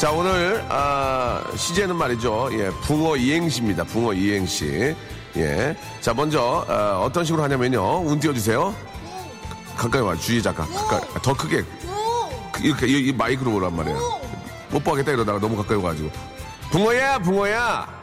자, 0.00 0.10
오늘, 0.12 0.64
아, 0.70 1.42
시제는 1.54 1.94
말이죠. 1.94 2.48
예, 2.52 2.70
붕어 2.82 3.16
이행시입니다. 3.16 3.84
붕어 3.84 4.14
이행시. 4.14 4.96
예. 5.36 5.76
자, 6.00 6.14
먼저, 6.14 6.64
어, 6.66 7.04
어떤 7.04 7.22
식으로 7.22 7.42
하냐면요. 7.42 8.00
운 8.06 8.18
띄워주세요. 8.18 8.74
가까이 9.76 10.00
와, 10.00 10.16
주의 10.16 10.42
작가. 10.42 10.64
가까이. 10.64 11.00
더 11.22 11.34
크게. 11.34 11.62
그- 12.50 12.62
이렇게, 12.62 12.86
이, 12.86 13.08
이 13.08 13.12
마이크로 13.12 13.54
오란 13.54 13.76
말이에요. 13.76 13.98
뽀뽀하겠다 14.70 15.12
이러다가 15.12 15.38
너무 15.38 15.54
가까이 15.56 15.76
와가지고. 15.76 16.10
붕어야, 16.70 17.18
붕어야! 17.18 18.00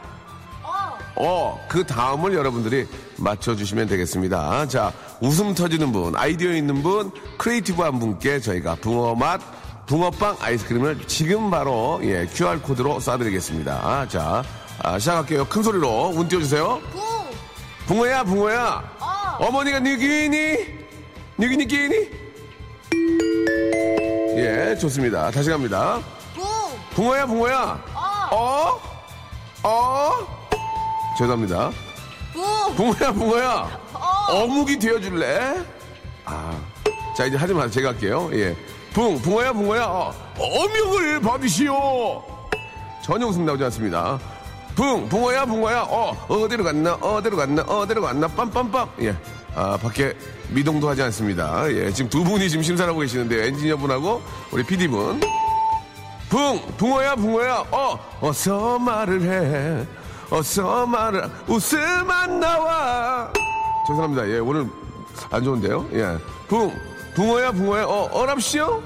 어, 1.16 1.66
그 1.68 1.84
다음을 1.84 2.32
여러분들이 2.32 2.86
맞춰주시면 3.16 3.88
되겠습니다. 3.88 4.68
자, 4.68 4.92
웃음 5.20 5.52
터지는 5.52 5.90
분, 5.90 6.14
아이디어 6.14 6.52
있는 6.52 6.80
분, 6.80 7.10
creative한 7.38 7.98
분께 7.98 8.38
저희가 8.38 8.76
붕어 8.76 9.16
맛, 9.16 9.40
붕어빵 9.88 10.36
아이스크림을 10.40 11.06
지금 11.06 11.50
바로, 11.50 11.98
예, 12.02 12.26
QR코드로 12.26 12.98
쏴드리겠습니다. 12.98 14.06
자, 14.10 14.44
아, 14.82 14.98
시작할게요. 14.98 15.46
큰 15.46 15.62
소리로 15.62 16.10
운 16.14 16.28
띄워주세요. 16.28 16.78
붕어야, 17.86 18.22
붕어야. 18.22 18.84
어 19.40 19.50
머니가 19.50 19.78
니기니? 19.80 20.58
니기니 21.38 21.66
끼니? 21.66 22.10
예, 24.36 24.76
좋습니다. 24.78 25.30
다시 25.30 25.48
갑니다. 25.48 26.00
붕어야, 26.90 27.24
붕어야. 27.24 27.82
어? 28.30 28.80
어? 29.62 30.12
죄송합니다. 31.16 31.70
붕어야, 32.76 33.12
붕어야. 33.12 33.80
어묵이 34.28 34.78
되어줄래? 34.78 35.64
아. 36.26 36.60
자, 37.16 37.24
이제 37.24 37.38
하지 37.38 37.54
마세요. 37.54 37.70
제가 37.70 37.88
할게요. 37.88 38.28
예. 38.34 38.54
붕, 38.98 39.16
붕어야, 39.22 39.52
붕어야. 39.52 39.84
어, 39.84 40.12
어묵을 40.36 41.20
받으시오. 41.20 42.20
전혀 43.00 43.28
웃음 43.28 43.46
나오지 43.46 43.62
않습니다. 43.62 44.18
붕, 44.74 45.08
붕어야, 45.08 45.46
붕어야. 45.46 45.82
어, 45.82 46.16
어디로 46.26 46.64
갔나, 46.64 46.94
어디로 46.94 47.36
갔나, 47.36 47.62
어디로 47.62 48.02
갔나, 48.02 48.26
빰빰빰. 48.26 48.88
예. 49.02 49.16
아, 49.54 49.76
밖에 49.76 50.16
미동도 50.48 50.88
하지 50.88 51.02
않습니다. 51.02 51.70
예. 51.70 51.92
지금 51.92 52.10
두 52.10 52.24
분이 52.24 52.50
지금 52.50 52.64
심사를 52.64 52.90
하고 52.90 52.98
계시는데, 52.98 53.46
엔지니어분하고 53.46 54.20
우리 54.50 54.64
PD분. 54.64 55.20
붕, 56.28 56.60
붕어야, 56.76 57.14
붕어야. 57.14 57.66
어, 57.70 58.00
어서 58.20 58.80
말을 58.80 59.22
해. 59.22 59.86
어서 60.28 60.84
말을, 60.86 61.30
웃음 61.46 62.10
안 62.10 62.40
나와. 62.40 63.32
죄송합니다. 63.86 64.28
예, 64.28 64.40
오늘 64.40 64.68
안 65.30 65.44
좋은데요? 65.44 65.86
예. 65.92 66.18
붕, 66.48 66.72
붕어야, 67.14 67.52
붕어야. 67.52 67.84
어, 67.84 68.08
어랍시오? 68.12 68.82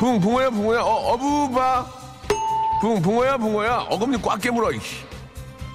붕, 0.00 0.20
붕어야, 0.20 0.50
붕어야. 0.50 0.80
어, 0.80 1.12
어부바. 1.12 1.86
붕, 2.80 3.02
붕어야, 3.02 3.36
붕어야. 3.36 3.86
어금니 3.90 4.20
꽉 4.22 4.40
깨물어, 4.40 4.72
이씨. 4.72 4.96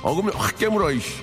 어금니 0.02 0.32
확 0.36 0.58
깨물어, 0.58 0.92
이씨. 0.92 1.22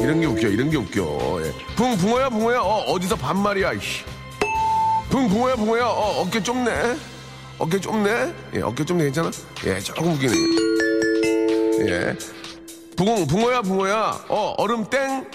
이런 0.00 0.20
게 0.20 0.26
웃겨, 0.26 0.48
이런 0.48 0.70
게 0.70 0.76
웃겨. 0.76 1.40
예. 1.44 1.52
붕, 1.74 1.96
붕어야, 1.96 2.28
붕어야. 2.28 2.60
어, 2.60 2.84
어디서 2.92 3.16
반말이야, 3.16 3.72
이씨. 3.74 4.04
붕, 5.10 5.28
붕어야, 5.28 5.56
붕어야. 5.56 5.86
어, 5.86 6.22
어깨 6.22 6.42
좁네. 6.42 6.96
어깨 7.58 7.80
좁네. 7.80 8.34
예, 8.54 8.60
어깨 8.60 8.84
좁네, 8.84 9.04
괜찮아? 9.04 9.30
예, 9.64 9.80
조금 9.80 10.12
웃기네. 10.12 10.34
예. 11.88 12.16
붕, 12.96 13.26
붕어야, 13.26 13.62
붕어야. 13.62 14.20
어, 14.28 14.54
얼음 14.58 14.88
땡. 14.88 15.26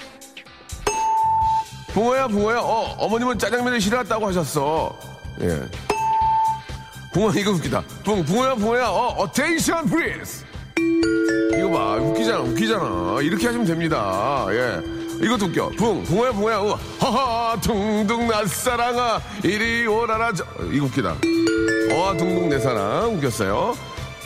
붕어야, 1.94 2.28
붕어야. 2.28 2.60
어, 2.60 2.96
어머님은 2.98 3.38
짜장면을 3.38 3.82
싫어했다고 3.82 4.28
하셨어. 4.28 4.98
예. 5.42 5.62
붕어, 7.14 7.32
이거 7.32 7.52
웃기다. 7.52 7.84
붕, 8.04 8.24
붕어야, 8.24 8.56
붕어야. 8.56 8.88
어, 8.90 9.26
attention, 9.26 9.86
please. 9.90 10.46
이거 11.58 11.70
봐. 11.70 11.96
웃기잖아, 11.96 12.40
웃기잖아. 12.40 13.18
이렇게 13.22 13.46
하시면 13.48 13.66
됩니다. 13.68 14.46
예. 14.52 14.82
이것도 15.22 15.48
웃겨. 15.48 15.70
붕, 15.78 16.04
붕어야, 16.04 16.32
붕어야. 16.32 16.60
어, 16.62 16.80
하하, 17.00 17.60
둥둥 17.60 18.28
낯사랑아. 18.28 19.22
이리 19.44 19.86
오라라. 19.86 20.34
저, 20.34 20.46
이거 20.72 20.86
웃기다. 20.86 21.10
어, 21.12 22.14
둥둥 22.18 22.50
내 22.50 22.60
사랑. 22.60 23.16
웃겼어요. 23.16 23.76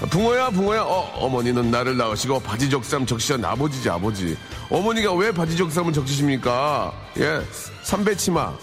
붕어야, 0.09 0.49
붕어야. 0.49 0.81
어, 0.83 1.09
어머니는 1.15 1.71
나를 1.71 1.95
낳으시고 1.97 2.41
바지 2.41 2.69
적삼 2.69 3.05
적시한 3.05 3.43
아버지지, 3.45 3.89
아버지. 3.89 4.37
어머니가 4.69 5.13
왜 5.13 5.31
바지 5.31 5.55
적삼을 5.55 5.93
적시십니까? 5.93 6.91
예. 7.17 7.41
삼배치마. 7.83 8.53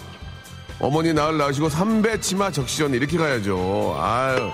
어머니 0.79 1.13
나을 1.13 1.37
낳으시고 1.37 1.69
삼배치마 1.69 2.51
적시전 2.51 2.93
이렇게 2.93 3.17
가야죠. 3.17 3.95
아유. 3.99 4.51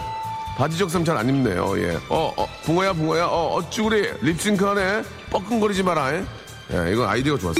바지 0.57 0.77
적삼 0.77 1.03
잘 1.03 1.17
안 1.17 1.27
입네요. 1.27 1.77
예. 1.81 1.95
어, 2.09 2.33
어, 2.37 2.47
붕어야, 2.63 2.93
붕어야. 2.93 3.25
어, 3.25 3.55
어쭈구리. 3.55 4.13
립싱크 4.21 4.63
하네. 4.65 5.03
뻐끔거리지 5.31 5.83
마라. 5.83 6.13
예. 6.15 6.25
예, 6.71 6.91
이건 6.93 7.09
아이디어가 7.09 7.39
좋았어. 7.41 7.59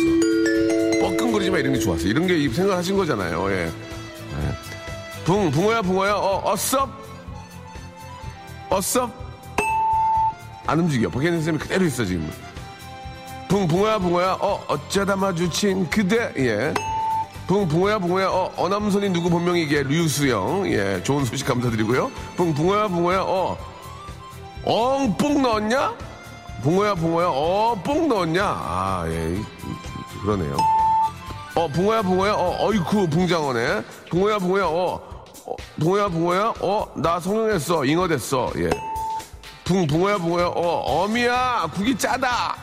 뻐끔거리지 1.02 1.52
마 1.52 1.58
이런 1.58 1.74
게 1.74 1.80
좋았어. 1.80 2.08
이런 2.08 2.26
게 2.26 2.48
생각하신 2.50 2.96
거잖아요. 2.96 3.52
예. 3.52 3.66
예. 3.66 5.24
붕, 5.26 5.52
붕어야, 5.52 5.82
붕어야. 5.82 6.14
어, 6.16 6.42
어썹. 6.52 7.09
어썹. 8.70 9.12
안 10.68 10.80
움직여. 10.80 11.10
박혜진 11.10 11.42
쌤이 11.42 11.58
그대로 11.58 11.86
있어, 11.86 12.06
지금. 12.06 12.32
붕, 13.48 13.68
붕어야, 13.68 13.98
붕어야. 13.98 14.34
어, 14.40 14.64
어쩌다 14.68 15.16
마주친 15.16 15.90
그대. 15.90 16.32
예. 16.38 16.74
붕, 17.48 17.68
붕어야, 17.68 17.98
붕어야. 17.98 18.30
어, 18.30 18.52
어남선이 18.56 19.10
누구 19.10 19.30
본명이게. 19.32 19.84
류수영. 19.84 20.72
예. 20.72 21.02
좋은 21.02 21.26
소식 21.26 21.48
감사드리고요. 21.48 22.12
붕, 22.36 22.54
붕어야, 22.54 22.88
붕어야. 22.88 23.22
어, 23.24 23.58
엉뽕 24.64 25.42
넣었냐? 25.42 25.96
붕어야, 26.62 26.94
붕어야. 26.94 27.28
어, 27.30 27.82
뽕 27.84 28.08
넣었냐? 28.08 28.44
아, 28.44 29.06
예. 29.08 29.36
이- 29.36 30.22
그러네요. 30.22 30.56
어, 31.56 31.68
붕어야, 31.70 32.04
붕어야. 32.04 32.34
어, 32.34 32.58
어이쿠, 32.68 33.08
붕장어네. 33.10 33.82
붕어야, 34.12 34.38
붕어야. 34.38 34.66
어, 34.68 35.09
어, 35.50 35.56
붕어야, 35.80 36.08
붕어야. 36.10 36.54
어, 36.62 36.88
나 36.96 37.20
성형했어. 37.20 37.84
잉어 37.86 38.08
됐어. 38.08 38.52
예. 38.58 38.70
붕, 39.64 39.88
붕어야, 39.88 40.18
붕어야. 40.18 40.46
어, 40.48 41.04
어미야. 41.04 41.70
국이 41.74 41.98
짜다. 41.98 42.56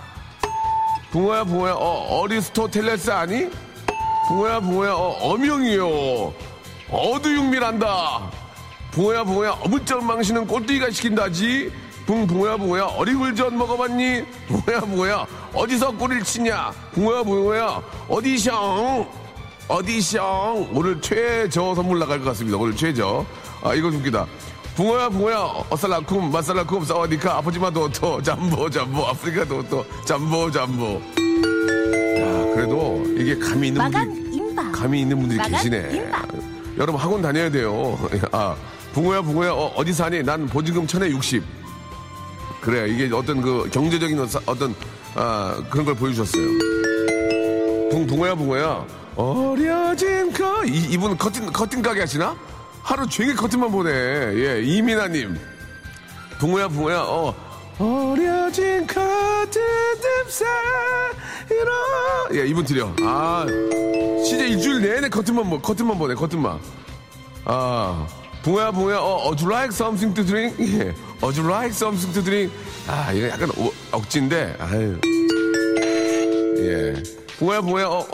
붕어야, 1.11 1.43
붕어야. 1.43 1.73
어, 1.75 2.21
어리스토텔레스 2.21 3.11
아니? 3.11 3.49
붕어야, 4.28 4.61
붕어야. 4.61 4.93
어, 4.93 5.19
어명이요. 5.21 6.33
어두육밀한다. 6.90 8.31
붕어야, 8.93 9.25
붕어야. 9.25 9.50
어물쩍 9.64 10.05
망신은 10.05 10.47
꼴뚜기가 10.47 10.90
시킨다지. 10.90 11.73
붕, 12.07 12.25
붕어야, 12.28 12.57
붕어야. 12.57 12.85
어리굴전 12.85 13.59
먹어봤니? 13.59 14.25
붕어야, 14.47 14.81
붕어야. 14.81 15.26
어디서 15.52 15.90
꼬리를 15.90 16.23
치냐? 16.23 16.73
붕어야, 16.93 17.25
붕어야. 17.25 17.83
어디셩? 18.09 18.52
어디셩? 19.69 20.69
오늘 20.73 21.01
최저 21.01 21.75
선물 21.75 21.99
나갈 21.99 22.19
것 22.21 22.27
같습니다. 22.27 22.57
오늘 22.57 22.77
최저. 22.77 23.25
아, 23.63 23.75
이거 23.75 23.89
웃기다. 23.89 24.27
붕어야, 24.77 25.09
붕어야. 25.09 25.39
어살라쿰, 25.71 26.31
마살라쿰, 26.31 26.85
사와디카, 26.85 27.39
아프지마 27.39 27.71
도토, 27.71 28.23
잠보, 28.23 28.71
잠보, 28.71 29.05
아프리카 29.07 29.45
도토, 29.45 29.85
잠보, 30.05 30.51
잠보. 30.51 30.85
야, 32.21 32.55
그래도 32.55 33.03
이게 33.17 33.37
감이 33.39 33.69
있는 33.69 33.91
분들이. 33.91 34.73
감이 34.73 35.01
있는 35.01 35.19
분들이 35.19 35.51
계시네. 35.51 36.11
여러분 36.79 37.01
학원 37.01 37.23
다녀야 37.23 37.51
돼요. 37.51 37.99
아, 38.33 38.55
붕어야, 38.93 39.23
붕어야. 39.23 39.53
어, 39.53 39.73
어디 39.75 39.93
사니? 39.93 40.23
난 40.23 40.47
보증금 40.47 40.87
천에 40.87 41.09
60. 41.11 41.43
그래, 42.61 42.89
이게 42.89 43.13
어떤 43.15 43.41
그 43.41 43.69
경제적인 43.73 44.21
어떤, 44.47 44.75
아, 45.15 45.61
그런 45.71 45.87
걸 45.87 45.95
보여주셨어요. 45.95 46.47
붕, 47.91 48.07
붕어야, 48.07 48.35
붕어야. 48.35 48.85
어려진 49.17 50.33
거. 50.33 50.65
이, 50.65 50.93
이분 50.93 51.17
커튼, 51.17 51.51
커튼 51.53 51.83
가게 51.83 52.01
하시나? 52.01 52.37
하루 52.83 53.07
종일 53.09 53.35
커튼만 53.35 53.71
보네. 53.73 53.91
예, 53.91 54.63
이민아님. 54.63 55.39
붕어야, 56.39 56.69
붕어야, 56.69 57.01
어. 57.01 57.35
어려진 57.79 58.87
커튼들 58.87 60.01
사이로. 60.29 61.71
예, 62.35 62.47
이분 62.47 62.65
드려. 62.65 62.93
아, 63.03 63.45
진짜 64.25 64.45
일주일 64.45 64.81
내내 64.83 65.09
커튼만 65.09 65.49
보, 65.51 65.61
커튼만 65.61 65.99
보네, 65.99 66.15
커튼만. 66.15 66.59
아, 67.45 68.07
붕어야, 68.43 68.71
붕어야, 68.71 68.99
어, 68.99 69.23
would 69.25 69.43
you 69.43 69.53
like 69.53 69.75
something 69.75 70.15
to 70.15 70.25
drink? 70.25 70.57
예, 70.61 70.95
would 71.23 71.39
you 71.41 71.51
like 71.51 71.71
something 71.75 72.13
to 72.13 72.23
drink? 72.23 72.53
아, 72.87 73.13
이거 73.13 73.29
약간 73.29 73.51
오- 73.57 73.73
억지인데, 73.93 74.57
아유. 74.61 74.99
예. 76.59 76.95
붕어야, 77.38 77.61
붕어야, 77.61 77.87
어, 77.87 78.07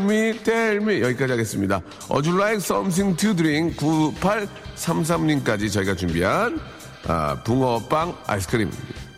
me, 0.00 0.38
tell 0.42 0.76
me. 0.76 1.02
여기까지 1.02 1.32
하겠습니다. 1.32 1.82
you 2.26 2.34
like 2.40 2.56
something 2.64 3.14
to 3.16 3.34
drink? 3.34 3.76
9833님까지 3.76 5.70
저희가 5.70 5.94
준비한, 5.94 6.58
아, 7.06 7.36
붕어빵 7.44 8.16
아이스크림. 8.26 8.70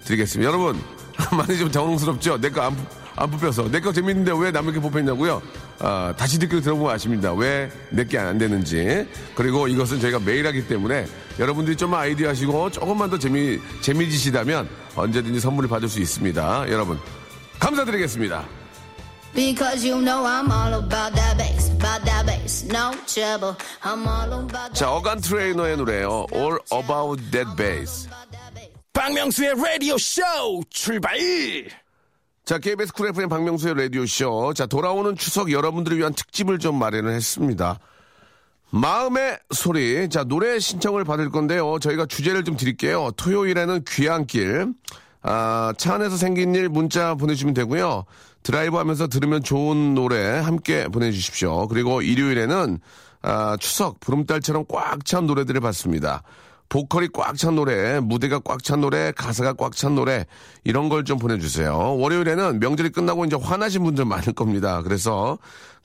드리겠습니다. 0.05 0.51
여러분, 0.51 0.81
많이 1.37 1.57
좀 1.59 1.71
당황스럽죠? 1.71 2.39
내 2.41 2.51
거 2.51 2.63
안, 2.63 2.77
안 3.15 3.31
뽑혀서. 3.31 3.71
내 3.71 3.81
거 3.81 3.93
재밌는데 3.93 4.33
왜 4.37 4.51
남에게 4.51 4.81
뽑혔냐고요? 4.81 5.41
아, 5.79 6.13
다시 6.17 6.39
듣기로 6.41 6.61
들어보면 6.61 6.93
아십니다. 6.93 7.33
왜 7.33 7.71
내게 7.91 8.19
안 8.19 8.37
되는지. 8.37 9.07
그리고 9.37 9.69
이것은 9.69 10.01
저희가 10.01 10.19
매일 10.19 10.45
하기 10.49 10.67
때문에 10.67 11.07
여러분들이 11.39 11.77
좀 11.77 11.95
아이디어 11.95 12.31
하시고 12.31 12.71
조금만 12.71 13.09
더 13.11 13.17
재미, 13.19 13.61
재미지시다면 13.81 14.69
언제든지 14.97 15.39
선물을 15.39 15.69
받을 15.69 15.89
수 15.89 16.01
있습니다. 16.01 16.65
여러분, 16.71 16.99
감사드리겠습니다. 17.61 18.45
자, 24.73 24.91
어간 24.93 25.21
트레이너의 25.21 25.77
노래요. 25.77 26.27
All 26.35 26.59
About 26.73 27.31
That 27.31 27.57
Bass. 27.57 28.09
박명수의 28.93 29.55
라디오 29.57 29.97
쇼 29.99 30.23
출발! 30.69 31.17
자, 32.45 32.59
KBS 32.59 32.93
쿨 32.93 33.09
FM 33.11 33.29
박명수의 33.29 33.75
라디오 33.77 34.05
쇼. 34.05 34.53
자, 34.53 34.67
돌아오는 34.67 35.15
추석 35.17 35.53
여러분들을 35.53 35.97
위한 35.97 36.13
특집을 36.13 36.59
좀 36.59 36.77
마련을 36.79 37.13
했습니다. 37.15 37.79
마음의 38.71 39.39
소리. 39.53 40.09
자, 40.09 40.25
노래 40.25 40.59
신청을 40.59 41.05
받을 41.05 41.31
건데요. 41.31 41.79
저희가 41.79 42.07
주제를 42.07 42.45
좀 42.45 42.57
드릴게요. 42.57 43.11
토요일에는 43.17 43.85
귀향길. 43.87 44.75
아, 45.23 45.73
차 45.77 45.95
안에서 45.95 46.17
생긴 46.17 46.55
일 46.55 46.69
문자 46.69 47.15
보내주시면 47.15 47.55
되고요. 47.55 48.05
드라이브 48.43 48.77
하면서 48.77 49.07
들으면 49.07 49.43
좋은 49.43 49.95
노래 49.95 50.39
함께 50.39 50.89
보내주십시오. 50.89 51.69
그리고 51.69 52.01
일요일에는 52.03 52.79
아, 53.23 53.57
추석 53.61 54.01
보름달처럼 54.01 54.65
꽉 54.69 55.05
찬 55.05 55.27
노래들을 55.27 55.61
받습니다. 55.61 56.23
보컬이 56.71 57.09
꽉 57.13 57.37
찬 57.37 57.57
노래, 57.57 57.99
무대가 58.01 58.39
꽉 58.39 58.63
찬 58.63 58.81
노래, 58.81 59.13
가사가 59.13 59.55
꽉 59.55 59.75
찬 59.75 59.95
노래, 59.97 60.25
이런 60.65 60.89
걸 60.89 61.05
좀 61.05 61.19
보내주세요. 61.19 61.97
월요일에는 61.99 62.61
명절이 62.61 62.91
끝나고 62.91 63.25
이제 63.25 63.37
화나신 63.37 63.83
분들 63.83 64.05
많을 64.07 64.33
겁니다. 64.33 64.81
그래서 64.83 65.37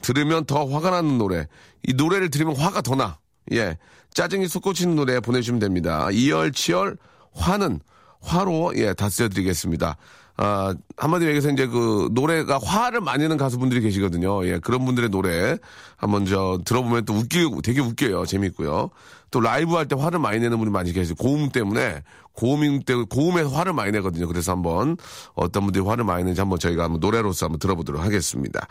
들으면 0.02 0.46
더 0.46 0.66
화가 0.66 0.92
나는 0.92 1.18
노래, 1.18 1.48
이 1.88 1.94
노래를 1.94 2.30
들으면 2.30 2.56
화가 2.56 2.82
더 2.84 2.96
나. 2.96 3.18
예. 3.52 3.78
짜증이 4.14 4.48
솟구치는 4.48 4.96
노래 4.96 5.20
보내주시면 5.20 5.60
됩니다. 5.60 6.08
이열치열, 6.12 6.98
화는, 7.34 7.80
화로, 8.26 8.74
예, 8.76 8.94
다 8.94 9.10
쓰여드리겠습니다. 9.10 9.98
아, 10.38 10.76
한마디로 10.98 11.30
얘기해서 11.30 11.50
이제 11.50 11.66
그 11.66 12.10
노래가 12.12 12.60
화를 12.62 13.00
많이 13.00 13.24
내는 13.24 13.38
가수분들이 13.38 13.80
계시거든요. 13.82 14.46
예, 14.48 14.60
그런 14.60 14.84
분들의 14.84 15.10
노래 15.10 15.58
한번 15.96 16.26
저 16.26 16.60
들어보면 16.66 17.06
또 17.06 17.14
웃기고 17.14 17.62
되게 17.62 17.80
웃겨요. 17.80 18.26
재밌고요. 18.26 18.90
또 19.32 19.40
라이브 19.40 19.76
할 19.76 19.88
때 19.88 19.96
화를 19.96 20.20
많이 20.20 20.40
내는 20.40 20.58
분이 20.58 20.72
많이 20.72 20.92
계세요. 20.92 21.16
고음 21.18 21.50
때문에 21.50 22.04
고음 22.34 22.82
때 22.84 22.96
고음에서 22.96 23.50
화를 23.50 23.72
많이 23.74 23.92
내거든요. 23.94 24.28
그래서 24.28 24.52
한번 24.52 24.98
어떤 25.36 25.64
분들이 25.64 25.84
화를 25.86 26.04
많이 26.04 26.24
내는지 26.24 26.42
한번 26.42 26.60
저희가 26.60 26.84
한번 26.84 27.00
노래로서 27.00 27.46
한번 27.46 27.60
들어보도록 27.60 28.04
하겠습니다. 28.04 28.68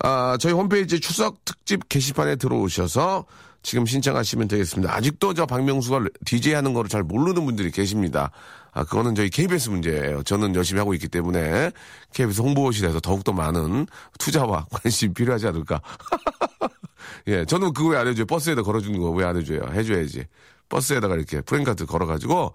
아, 0.00 0.36
저희 0.38 0.52
홈페이지 0.52 1.00
추석 1.00 1.44
특집 1.44 1.88
게시판에 1.88 2.36
들어오셔서 2.36 3.26
지금 3.62 3.86
신청하시면 3.86 4.46
되겠습니다. 4.46 4.94
아직도 4.94 5.34
저 5.34 5.46
박명수가 5.46 6.04
DJ 6.24 6.54
하는 6.54 6.74
거를 6.74 6.88
잘 6.88 7.02
모르는 7.02 7.44
분들이 7.44 7.72
계십니다. 7.72 8.30
아, 8.78 8.84
그거는 8.84 9.16
저희 9.16 9.28
KBS 9.28 9.70
문제예요. 9.70 10.22
저는 10.22 10.54
열심히 10.54 10.78
하고 10.78 10.94
있기 10.94 11.08
때문에 11.08 11.72
KBS 12.14 12.40
홍보실에서 12.42 13.00
더욱더 13.00 13.32
많은 13.32 13.86
투자와 14.20 14.66
관심이 14.70 15.12
필요하지 15.14 15.48
않을까. 15.48 15.80
예, 17.26 17.44
저는 17.44 17.72
그거 17.72 17.88
왜 17.90 17.98
안 17.98 18.06
해줘요? 18.06 18.24
버스에다 18.26 18.62
걸어주는 18.62 18.96
거 19.00 19.10
왜 19.10 19.24
안 19.24 19.36
해줘요? 19.36 19.62
해줘야지. 19.72 20.26
버스에다가 20.68 21.16
이렇게 21.16 21.40
프랭카드 21.40 21.86
걸어가지고 21.86 22.54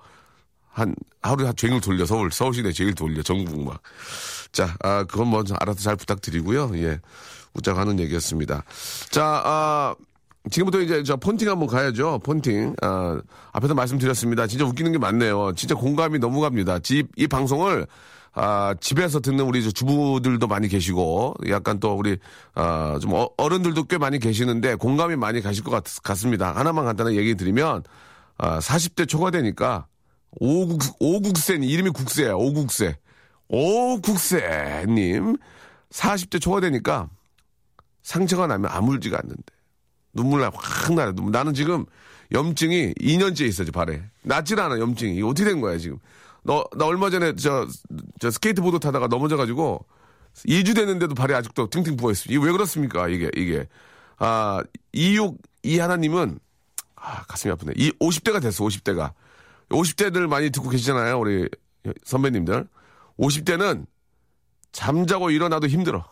한 0.71 0.95
하루에 1.21 1.47
한 1.47 1.55
종일 1.57 1.81
돌려 1.81 2.05
서울 2.05 2.31
서울 2.31 2.53
시내 2.53 2.71
제일 2.71 2.93
돌려 2.95 3.21
전국 3.21 3.61
막. 3.65 3.81
자, 4.53 4.75
아 4.81 5.03
그건 5.03 5.27
뭐 5.27 5.43
알아서 5.59 5.79
잘 5.81 5.97
부탁드리고요. 5.97 6.71
예, 6.77 7.01
웃자고 7.53 7.77
하는 7.79 7.99
얘기였습니다. 7.99 8.63
자, 9.09 9.41
아. 9.43 9.95
지금부터 10.49 10.81
이제 10.81 11.03
저 11.03 11.15
폰팅 11.15 11.49
한번 11.49 11.67
가야죠. 11.67 12.19
폰팅. 12.19 12.75
아, 12.81 13.21
앞에서 13.53 13.73
말씀드렸습니다. 13.73 14.47
진짜 14.47 14.65
웃기는 14.65 14.91
게 14.91 14.97
많네요. 14.97 15.53
진짜 15.55 15.75
공감이 15.75 16.19
너무 16.19 16.41
갑니다. 16.41 16.79
집, 16.79 17.07
이 17.15 17.27
방송을 17.27 17.87
아, 18.35 18.73
집에서 18.79 19.19
듣는 19.19 19.45
우리 19.45 19.61
주부들도 19.61 20.47
많이 20.47 20.67
계시고, 20.67 21.35
약간 21.49 21.79
또 21.79 21.93
우리, 21.93 22.17
아, 22.55 22.97
좀 22.99 23.13
어, 23.13 23.29
어른들도 23.37 23.83
꽤 23.83 23.99
많이 23.99 24.17
계시는데, 24.17 24.75
공감이 24.75 25.15
많이 25.15 25.39
가실 25.39 25.63
것 25.63 25.69
같, 25.69 25.83
같습니다. 26.01 26.51
하나만 26.55 26.85
간단하게 26.85 27.15
얘기 27.17 27.35
드리면, 27.35 27.83
아, 28.37 28.59
40대 28.59 29.07
초가 29.07 29.29
되니까, 29.29 29.85
오국, 30.31 30.79
오국세님, 30.99 31.69
이름이 31.69 31.91
국세야, 31.91 32.33
오국세. 32.33 32.97
오국세님, 33.49 35.37
40대 35.91 36.41
초가 36.41 36.59
되니까, 36.61 37.09
상처가 38.01 38.47
나면 38.47 38.71
아물지가 38.71 39.19
않는데. 39.21 39.52
눈물 40.13 40.41
나, 40.41 40.51
확 40.53 40.93
나요. 40.93 41.13
눈물. 41.13 41.31
나는 41.31 41.53
지금 41.53 41.85
염증이 42.31 42.93
2년째 42.95 43.41
있어, 43.41 43.63
지 43.63 43.71
발에. 43.71 44.03
낫질 44.23 44.59
않아, 44.59 44.79
염증이. 44.79 45.15
이거 45.17 45.27
어떻게 45.27 45.49
된 45.49 45.61
거야, 45.61 45.77
지금. 45.77 45.97
너, 46.43 46.65
나 46.77 46.85
얼마 46.85 47.09
전에 47.09 47.35
저, 47.35 47.67
저 48.19 48.31
스케이트보드 48.31 48.79
타다가 48.79 49.07
넘어져가지고 49.07 49.85
2주 50.47 50.75
됐는데도 50.75 51.15
발이 51.15 51.33
아직도 51.33 51.69
팅팅 51.69 51.97
부어있어. 51.97 52.25
이게 52.29 52.43
왜 52.43 52.51
그렇습니까, 52.51 53.07
이게, 53.07 53.29
이게. 53.35 53.67
아, 54.17 54.61
26, 54.93 55.37
이 55.63 55.79
하나님은, 55.79 56.39
아, 56.95 57.23
가슴이 57.23 57.51
아프네. 57.51 57.73
이 57.75 57.91
50대가 57.99 58.41
됐어, 58.41 58.63
50대가. 58.63 59.13
50대들 59.69 60.27
많이 60.27 60.49
듣고 60.49 60.69
계시잖아요, 60.69 61.19
우리 61.19 61.47
선배님들. 62.03 62.67
50대는 63.19 63.85
잠자고 64.71 65.29
일어나도 65.29 65.67
힘들어. 65.67 66.05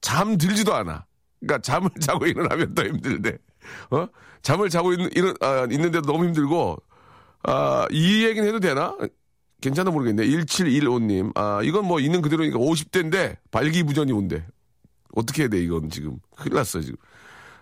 잠 0.00 0.36
들지도 0.38 0.74
않아. 0.74 1.04
그러니까 1.46 1.58
잠을 1.58 1.90
자고 2.00 2.26
일어나면 2.26 2.74
더 2.74 2.84
힘들대. 2.84 3.38
어? 3.90 4.06
잠을 4.42 4.68
자고 4.68 4.92
있는, 4.92 5.10
일어, 5.14 5.34
아, 5.40 5.66
있는데도 5.70 6.02
너무 6.02 6.24
힘들고, 6.26 6.76
아, 7.44 7.86
이 7.90 8.24
얘기는 8.24 8.46
해도 8.46 8.60
되나? 8.60 8.96
괜찮아 9.60 9.90
모르겠네. 9.90 10.26
1715님. 10.26 11.32
아, 11.36 11.60
이건 11.62 11.86
뭐 11.86 12.00
있는 12.00 12.20
그대로니까 12.20 12.58
50대인데 12.58 13.36
발기부전이 13.50 14.12
온대. 14.12 14.44
어떻게 15.14 15.42
해야 15.42 15.48
돼, 15.48 15.58
이건 15.60 15.88
지금. 15.88 16.18
큰일 16.36 16.54
났어, 16.54 16.80
지금. 16.80 16.96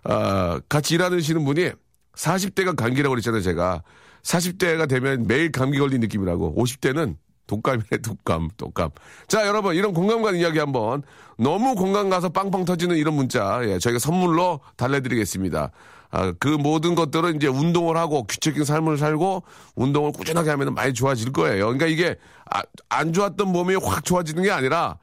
아, 0.03 0.61
같이 0.69 0.95
일하시는 0.95 1.45
분이 1.45 1.71
40대가 2.17 2.77
감기라고 2.77 3.13
그랬잖아요, 3.15 3.43
제가. 3.43 3.83
40대가 4.23 4.89
되면 4.89 5.27
매일 5.27 5.53
감기 5.53 5.79
걸린 5.79 6.01
느낌이라고. 6.01 6.55
50대는 6.57 7.17
독감이네, 7.47 7.99
독감, 8.03 8.49
독감. 8.57 8.91
자, 9.29 9.47
여러분, 9.47 9.75
이런 9.75 9.93
공감 9.93 10.23
가는 10.23 10.39
이야기 10.39 10.59
한번. 10.59 11.03
너무 11.39 11.75
공감 11.75 12.09
가서 12.09 12.29
빵빵 12.29 12.65
터지는 12.65 12.97
이런 12.97 13.15
문자, 13.15 13.61
예, 13.65 13.79
저희가 13.79 13.99
선물로 13.99 14.61
달래드리겠습니다. 14.77 15.71
아, 16.11 16.33
그 16.39 16.49
모든 16.49 16.95
것들은 16.95 17.37
이제 17.37 17.49
운동을 17.49 17.97
하고 17.97 18.23
규칙적인 18.25 18.65
삶을 18.65 18.99
살고 18.99 19.43
운동을 19.75 20.13
꾸준하게 20.13 20.51
하면 20.51 20.75
많이 20.75 20.95
좋아질 20.95 21.33
거예요. 21.33 21.65
그러니까 21.65 21.87
이게 21.87 22.17
아, 22.49 22.63
안 22.89 23.13
좋았던 23.13 23.49
몸이 23.49 23.75
확 23.75 24.05
좋아지는 24.05 24.45
게 24.45 24.53
아니라 24.53 24.99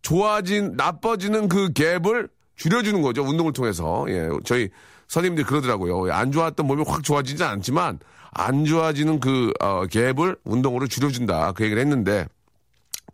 좋아진, 0.00 0.72
나빠지는 0.74 1.48
그 1.48 1.68
갭을 1.74 2.30
줄여주는 2.56 3.02
거죠. 3.02 3.22
운동을 3.24 3.52
통해서. 3.52 4.06
예, 4.08 4.30
저희 4.44 4.70
선생님들이 5.08 5.46
그러더라고요. 5.46 6.10
안 6.12 6.32
좋았던 6.32 6.66
몸이 6.66 6.82
확 6.86 7.02
좋아지지 7.04 7.44
않지만 7.44 7.98
안 8.34 8.64
좋아지는 8.64 9.20
그 9.20 9.52
어, 9.60 9.84
갭을 9.86 10.38
운동으로 10.44 10.86
줄여준다 10.86 11.52
그 11.52 11.64
얘기를 11.64 11.80
했는데 11.80 12.26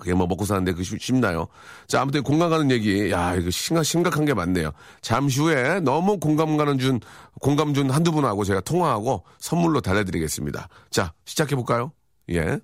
그게 0.00 0.14
뭐 0.14 0.26
먹고 0.26 0.46
사는데 0.46 0.72
그 0.72 0.82
쉽나요? 0.82 1.46
자 1.86 2.00
아무튼 2.00 2.22
공감 2.22 2.48
가는 2.48 2.70
얘기 2.70 3.10
야 3.10 3.34
이거 3.34 3.50
심각 3.50 3.84
심각한 3.84 4.24
게 4.24 4.32
많네요. 4.32 4.72
잠시 5.02 5.40
후에 5.40 5.80
너무 5.80 6.18
공감 6.18 6.56
가는 6.56 6.78
준 6.78 7.00
공감 7.40 7.74
준 7.74 7.90
한두 7.90 8.10
분하고 8.10 8.44
제가 8.44 8.60
통화하고 8.60 9.24
선물로 9.38 9.82
달래드리겠습니다. 9.82 10.68
자 10.90 11.12
시작해 11.26 11.54
볼까요? 11.54 11.92
예. 12.30 12.60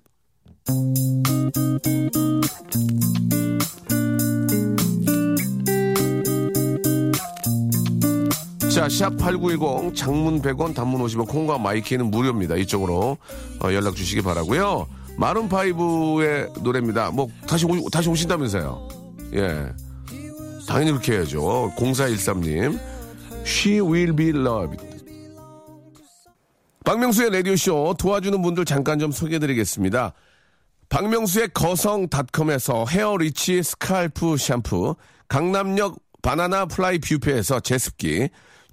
자, 8.77 8.87
샵 8.87 9.17
8910 9.17 9.95
장문 9.95 10.39
100원 10.39 10.75
단문 10.75 11.01
50원 11.01 11.27
콩과 11.27 11.57
my 11.57 11.72
K는 11.72 12.11
무료입니다. 12.11 12.57
이쪽으로 12.57 13.17
어, 13.59 13.73
연락 13.73 13.95
주시기 13.95 14.21
바라고요. 14.21 14.87
Maroon 15.17 16.06
5의 16.06 16.51
노래입니다. 16.61 17.09
뭐 17.09 17.27
다시 17.47 17.65
오, 17.65 17.89
다시 17.89 18.07
오신다면서요. 18.07 18.87
예. 19.33 19.73
당연히 20.67 20.91
그렇게 20.91 21.13
해야죠. 21.13 21.73
0413님. 21.75 22.79
She 23.47 23.81
will 23.81 24.15
be 24.15 24.29
loved. 24.29 24.85
박명수의 26.85 27.31
라디오쇼 27.31 27.95
도와주는 27.97 28.39
분들 28.43 28.65
잠깐 28.65 28.99
좀 28.99 29.11
소개해드리겠습니다. 29.11 30.13
박명수의 30.89 31.49
거성닷컴에서 31.55 32.85
헤어리치 32.87 33.63
scalp 33.63 34.37
샴푸, 34.37 34.95
강남역 35.29 35.97
바나나 36.21 36.67
플라이 36.67 36.99
뷔페에서 36.99 37.61
제습기, 37.61 38.29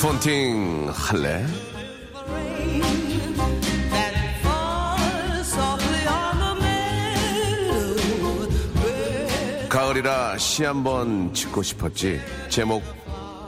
폰팅 0.00 0.92
할래? 0.94 1.44
가을이라 9.68 10.38
시 10.38 10.62
한번 10.64 11.34
짓고 11.34 11.62
싶었지. 11.62 12.20
제목 12.48 12.84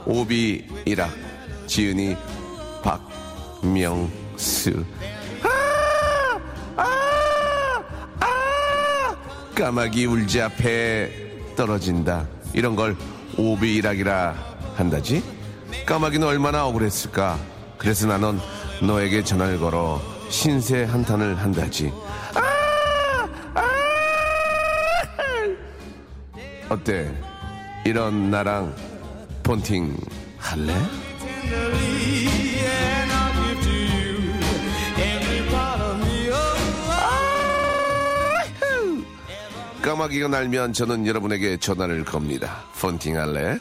오비이락 0.05 1.09
지은이 1.67 2.17
박명수. 3.61 4.85
아! 5.43 6.39
아! 6.75 7.83
아! 8.19 9.15
까마귀 9.55 10.05
울지 10.05 10.41
앞에 10.41 11.55
떨어진다. 11.55 12.27
이런 12.53 12.75
걸 12.75 12.97
오비이락이라 13.37 14.35
한다지. 14.75 15.23
까마귀는 15.85 16.27
얼마나 16.27 16.65
억울했을까. 16.65 17.37
그래서 17.77 18.07
나는 18.07 18.39
너에게 18.81 19.23
전화를 19.23 19.59
걸어 19.59 20.01
신세 20.29 20.83
한탄을 20.83 21.37
한다지. 21.37 21.91
아! 22.33 23.27
아! 23.55 23.67
어때? 26.69 27.11
이런 27.85 28.29
나랑 28.31 28.73
폰팅 29.43 29.97
할래? 30.37 30.73
까마귀가 39.81 40.27
날면 40.27 40.73
저는 40.73 41.07
여러분에게 41.07 41.57
전화를 41.57 42.05
겁니다. 42.05 42.63
폰팅 42.79 43.17
할래? 43.17 43.57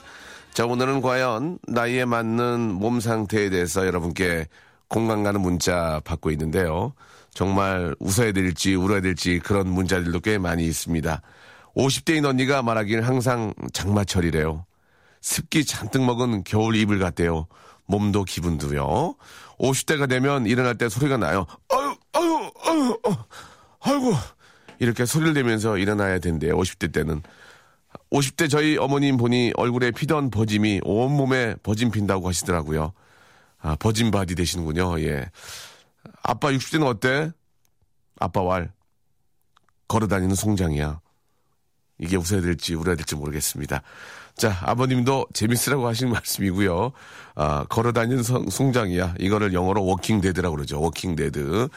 자, 0.52 0.66
오늘은 0.66 1.00
과연 1.00 1.58
나이에 1.68 2.04
맞는 2.04 2.74
몸 2.74 3.00
상태에 3.00 3.50
대해서 3.50 3.86
여러분께 3.86 4.46
공감 4.88 5.22
가는 5.22 5.40
문자 5.40 6.00
받고 6.04 6.30
있는데요. 6.32 6.92
정말 7.32 7.94
웃어야 8.00 8.32
될지 8.32 8.74
울어야 8.74 9.00
될지 9.00 9.38
그런 9.38 9.68
문자들도 9.68 10.20
꽤 10.20 10.38
많이 10.38 10.66
있습니다. 10.66 11.22
50대인 11.76 12.26
언니가 12.26 12.62
말하길 12.62 13.02
항상 13.02 13.54
장마철이래요. 13.72 14.66
습기 15.20 15.64
잔뜩 15.64 16.02
먹은 16.04 16.42
겨울 16.44 16.74
이불 16.74 16.98
같대요. 16.98 17.46
몸도 17.86 18.24
기분도요. 18.24 19.14
50대가 19.58 20.08
되면 20.08 20.46
일어날 20.46 20.76
때 20.76 20.88
소리가 20.88 21.16
나요. 21.16 21.46
아유, 21.68 21.94
아유, 22.12 22.50
아유, 22.64 22.98
어, 23.06 23.24
아이고. 23.80 24.12
이렇게 24.80 25.04
소리를 25.04 25.34
내면서 25.34 25.76
일어나야 25.78 26.18
된대요. 26.18 26.56
50대 26.56 26.92
때는. 26.92 27.22
50대 28.11 28.51
저희 28.51 28.77
어머님 28.77 29.16
보니 29.16 29.53
얼굴에 29.57 29.92
피던 29.92 30.31
버짐이 30.31 30.81
온몸에 30.85 31.55
버짐 31.62 31.90
핀다고 31.90 32.29
하시더라고요. 32.29 32.92
아, 33.61 33.77
버짐 33.77 34.11
body 34.11 34.35
되시는군요. 34.35 35.01
예. 35.01 35.31
아빠 36.23 36.51
60대는 36.51 36.87
어때? 36.87 37.31
아빠 38.18 38.42
왈. 38.42 38.73
걸어 39.87 40.07
다니는 40.07 40.35
송장이야. 40.35 41.01
이게 41.99 42.16
웃어야 42.16 42.40
될지 42.40 42.75
울어야 42.75 42.96
될지 42.96 43.14
모르겠습니다. 43.14 43.83
자, 44.37 44.59
아버님도 44.62 45.27
재밌으라고 45.35 45.87
하신 45.87 46.11
말씀이고요. 46.12 46.92
아, 47.35 47.64
걸어 47.68 47.92
다니는 47.92 48.23
송, 48.23 48.49
송장이야. 48.49 49.16
이거를 49.18 49.53
영어로 49.53 49.85
walking 49.85 50.20
dead라고 50.20 50.56
그러죠. 50.57 50.81
walking 50.80 51.16
dead. 51.16 51.68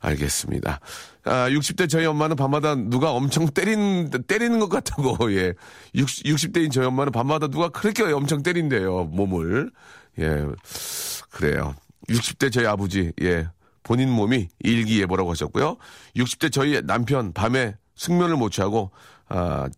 알겠습니다. 0.00 0.80
아, 1.24 1.48
60대 1.50 1.88
저희 1.88 2.06
엄마는 2.06 2.36
밤마다 2.36 2.74
누가 2.74 3.10
엄청 3.12 3.46
때리는, 3.46 4.10
때리는 4.26 4.58
것 4.60 4.68
같다고, 4.68 5.32
예. 5.34 5.52
60, 5.94 6.26
60대인 6.26 6.70
저희 6.72 6.86
엄마는 6.86 7.12
밤마다 7.12 7.48
누가 7.48 7.68
그렇게 7.68 8.02
엄청 8.04 8.42
때린대요, 8.42 9.04
몸을. 9.04 9.70
예. 10.18 10.46
그래요. 11.30 11.74
60대 12.08 12.52
저희 12.52 12.66
아버지, 12.66 13.12
예. 13.22 13.48
본인 13.82 14.10
몸이 14.10 14.48
일기예보라고 14.60 15.30
하셨고요. 15.30 15.76
60대 16.16 16.52
저희 16.52 16.80
남편 16.84 17.32
밤에 17.32 17.74
숙면을 17.94 18.36
못 18.36 18.50
취하고, 18.50 18.90
아, 19.28 19.68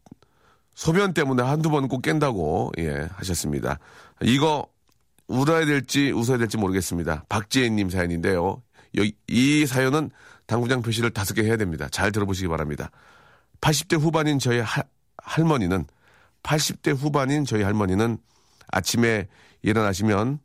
소변 0.75 1.13
때문에 1.15 1.43
한두 1.43 1.71
번 1.71 1.89
꼭 1.89 2.03
깬다고, 2.03 2.71
예, 2.79 3.09
하셨습니다. 3.13 3.79
이거 4.23 4.67
울어야 5.29 5.65
될지 5.65 6.11
웃어야 6.11 6.39
될지 6.39 6.57
모르겠습니다. 6.57 7.25
박지혜님 7.29 7.91
사연인데요. 7.91 8.63
이 9.29 9.67
사연은 9.67 10.11
당구장 10.51 10.83
표시를 10.83 11.11
다섯 11.11 11.35
개 11.35 11.45
해야 11.45 11.57
됩니다. 11.57 11.89
잘 11.93 12.11
들어보시기 12.11 12.49
바랍니다. 12.49 12.91
80대 13.61 14.01
후반인 14.01 14.41
저희 14.41 14.59
하, 14.59 14.83
할머니는 15.19 15.85
80대 16.43 16.97
후반인 16.97 17.45
저희 17.45 17.63
할머니는 17.63 18.19
아침에 18.67 19.29
일어나시면 19.63 20.41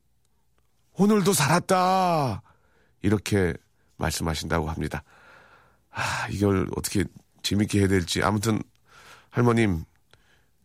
오늘도 0.94 1.34
살았다 1.34 2.44
이렇게 3.02 3.54
말씀하신다고 3.98 4.70
합니다. 4.70 5.04
아, 5.90 6.28
이걸 6.30 6.68
어떻게 6.78 7.06
재밌게 7.42 7.80
해야 7.80 7.88
될지 7.88 8.22
아무튼 8.22 8.62
할머님 9.32 9.86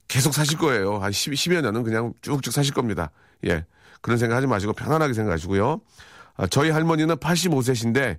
계속 0.06 0.34
사실 0.34 0.58
거예요. 0.58 0.98
한 0.98 1.12
10, 1.12 1.32
10여 1.32 1.62
년은 1.62 1.82
그냥 1.82 2.12
쭉쭉 2.20 2.52
사실 2.52 2.74
겁니다. 2.74 3.10
예. 3.46 3.64
그런 4.02 4.18
생각 4.18 4.36
하지 4.36 4.46
마시고 4.46 4.74
편안하게 4.74 5.14
생각하시고요. 5.14 5.80
아, 6.36 6.46
저희 6.48 6.68
할머니는 6.68 7.16
85세신데 7.16 8.18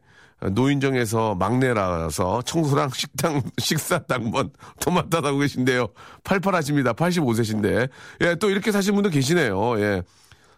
노인정에서 0.51 1.35
막내라서 1.35 2.41
청소랑 2.43 2.89
식당 2.95 3.41
식사 3.59 3.99
당번 3.99 4.51
도맡아하고 4.79 5.39
계신데요. 5.39 5.87
팔팔하십니다. 6.23 6.93
85세신데 6.93 7.89
예, 8.21 8.35
또 8.35 8.49
이렇게 8.49 8.71
사신 8.71 8.95
분도 8.95 9.09
계시네요. 9.09 9.79
예. 9.79 10.03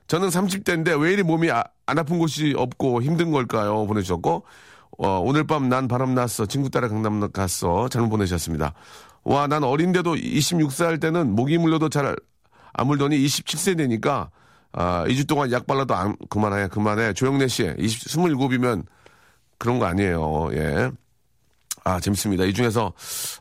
저는 0.07 0.29
30대인데 0.29 0.99
왜 1.01 1.13
이리 1.13 1.23
몸이 1.23 1.49
아, 1.51 1.63
안 1.85 1.99
아픈 1.99 2.19
곳이 2.19 2.53
없고 2.57 3.01
힘든 3.01 3.31
걸까요? 3.31 3.85
보내주셨고 3.87 4.45
어, 4.99 5.19
오늘 5.19 5.45
밤 5.45 5.69
난 5.69 5.87
바람 5.87 6.13
났어. 6.15 6.45
친구 6.45 6.69
따라 6.69 6.87
강남 6.87 7.31
갔어. 7.31 7.89
잘못 7.89 8.09
보내셨습니다. 8.09 8.73
와, 9.23 9.47
난 9.47 9.63
어린데도 9.63 10.15
26살 10.15 10.99
때는 11.01 11.33
모기 11.35 11.57
물려도 11.57 11.89
잘 11.89 12.15
안 12.73 12.87
물더니 12.87 13.17
27세 13.17 13.77
되니까 13.77 14.29
아, 14.71 15.03
2주 15.07 15.27
동안 15.27 15.51
약 15.51 15.67
발라도 15.67 15.93
안, 15.93 16.15
그만해, 16.29 16.67
그만해. 16.67 17.13
조영래 17.13 17.47
씨, 17.47 17.71
20, 17.77 18.07
27이면 18.07 18.83
그런 19.57 19.79
거 19.79 19.85
아니에요. 19.85 20.49
예. 20.53 20.91
아, 21.83 21.99
재밌습니다. 21.99 22.45
이 22.45 22.53
중에서, 22.53 22.93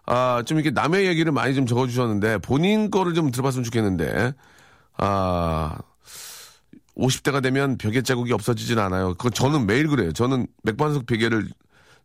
아, 0.06 0.42
좀 0.44 0.58
이렇게 0.58 0.70
남의 0.70 1.06
얘기를 1.06 1.30
많이 1.30 1.54
좀 1.54 1.64
적어주셨는데, 1.66 2.38
본인 2.38 2.90
거를 2.90 3.14
좀 3.14 3.30
들어봤으면 3.30 3.64
좋겠는데, 3.64 4.32
아, 4.98 5.78
50대가 6.96 7.42
되면 7.42 7.78
벽에 7.78 8.02
자국이 8.02 8.32
없어지진 8.32 8.78
않아요. 8.78 9.14
그거 9.14 9.30
저는 9.30 9.66
매일 9.66 9.88
그래요. 9.88 10.12
저는 10.12 10.46
맥반석 10.64 11.06
베개를, 11.06 11.48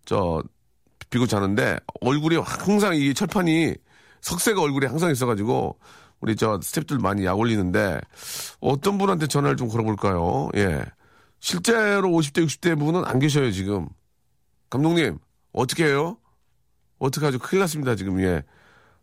저, 0.06 0.44
비고 1.10 1.26
자는데, 1.26 1.78
얼굴이 2.02 2.38
항상 2.38 2.96
이 2.96 3.14
철판이, 3.14 3.74
석쇠가 4.22 4.62
얼굴에 4.62 4.88
항상 4.88 5.12
있어가지고, 5.12 5.78
우리 6.20 6.36
저 6.36 6.60
스탭들 6.60 7.00
많이 7.02 7.26
약 7.26 7.38
올리는데 7.38 8.00
어떤 8.60 8.98
분한테 8.98 9.28
전화를 9.28 9.56
좀 9.56 9.68
걸어볼까요? 9.68 10.50
예. 10.56 10.84
실제로 11.40 12.10
50대, 12.10 12.44
60대 12.46 12.78
분은 12.78 13.06
안 13.06 13.20
계셔요, 13.20 13.52
지금. 13.52 13.88
감독님, 14.70 15.20
어떻게 15.54 15.86
해요? 15.86 16.18
어떻게 17.00 17.26
하죠? 17.26 17.40
큰일 17.40 17.62
났습니다, 17.62 17.96
지금, 17.96 18.20
예. 18.22 18.44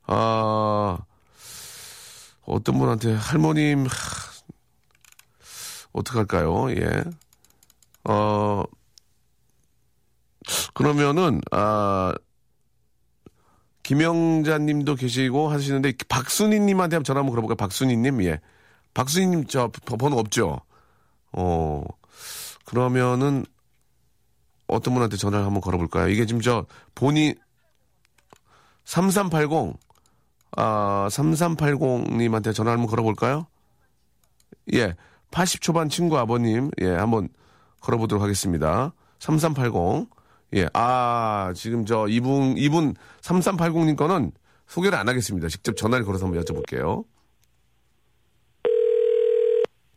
아, 0.06 0.98
어떤 2.44 2.78
분한테 2.78 3.14
할머님, 3.14 3.86
하, 3.86 3.90
어떡할까요? 5.92 6.70
예. 6.72 7.04
어, 8.04 8.64
그러면은, 10.74 11.40
아, 11.52 12.12
김영자님도 13.84 14.94
계시고 14.96 15.48
하시는데, 15.48 15.92
박순희님한테 16.08 16.96
한번 16.96 17.04
전화 17.04 17.20
한번 17.20 17.30
걸어볼까요? 17.34 17.56
박순희님, 17.56 18.22
예. 18.24 18.40
박순희님, 18.92 19.46
저, 19.46 19.68
번- 19.86 19.98
번호 19.98 20.18
없죠? 20.18 20.60
어, 21.32 21.84
그러면은, 22.66 23.44
어떤 24.66 24.94
분한테 24.94 25.16
전화를 25.16 25.44
한번 25.44 25.60
걸어볼까요? 25.60 26.08
이게 26.08 26.26
지금 26.26 26.40
저, 26.40 26.66
본인, 26.94 27.34
3380, 28.84 29.76
아, 30.56 31.08
3380님한테 31.10 32.54
전화 32.54 32.72
한번 32.72 32.86
걸어볼까요? 32.86 33.46
예, 34.72 34.94
80 35.30 35.60
초반 35.60 35.88
친구 35.88 36.18
아버님, 36.18 36.70
예, 36.80 36.88
한번 36.90 37.28
걸어보도록 37.80 38.22
하겠습니다. 38.22 38.92
3380. 39.18 40.08
예, 40.54 40.68
아, 40.72 41.52
지금 41.56 41.84
저 41.84 42.06
이분, 42.08 42.56
이분 42.56 42.94
3380님 43.22 43.96
거는 43.96 44.32
소개를 44.66 44.96
안 44.96 45.08
하겠습니다. 45.08 45.48
직접 45.48 45.76
전화를 45.76 46.04
걸어서 46.04 46.26
한번 46.26 46.42
여쭤볼게요. 46.42 47.04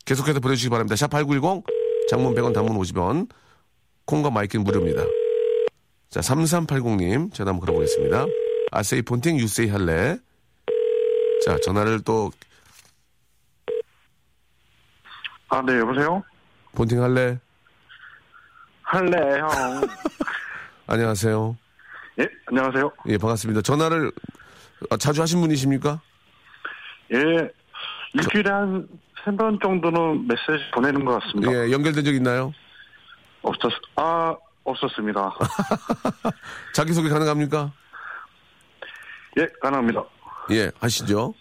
계속해서 0.05 0.39
보내주시기 0.39 0.69
바랍니다. 0.69 0.95
샵 0.95 1.09
8910, 1.09 1.63
장문 2.09 2.33
100원, 2.33 2.53
단문 2.53 2.77
50원, 2.77 3.29
콩과 4.07 4.31
마이크는 4.31 4.63
무료입니다. 4.63 5.03
자, 6.09 6.21
3380님, 6.21 7.33
전화 7.33 7.51
한번 7.51 7.59
걸어보겠습니다. 7.59 8.25
아세이 8.71 9.01
폰팅 9.03 9.37
유세이 9.37 9.67
할래? 9.69 10.17
자, 11.45 11.57
전화를 11.63 12.01
또 12.01 12.31
아, 15.49 15.61
네, 15.61 15.77
여보세요? 15.79 16.23
폰팅 16.73 17.01
할래? 17.03 17.37
할래, 18.81 19.39
형. 19.39 19.49
안녕하세요. 20.87 21.57
예, 22.19 22.27
안녕하세요. 22.47 22.91
예, 23.09 23.17
반갑습니다. 23.17 23.61
전화를 23.61 24.11
아, 24.89 24.97
자주 24.97 25.21
하신 25.21 25.41
분이십니까? 25.41 26.01
예, 27.13 27.17
일주일에 28.13 28.49
한세번 28.49 29.59
정도는 29.61 30.27
메시지 30.27 30.71
보내는 30.73 31.03
것 31.03 31.19
같습니다. 31.19 31.51
예, 31.51 31.71
연결된 31.71 32.05
적 32.05 32.13
있나요? 32.15 32.53
없었, 33.47 33.71
아, 33.95 34.35
없었습니다. 34.63 35.33
자기소개 36.73 37.09
가능합니까? 37.09 37.71
예, 39.39 39.47
가능합니다. 39.61 40.03
예, 40.51 40.71
하시죠. 40.79 41.33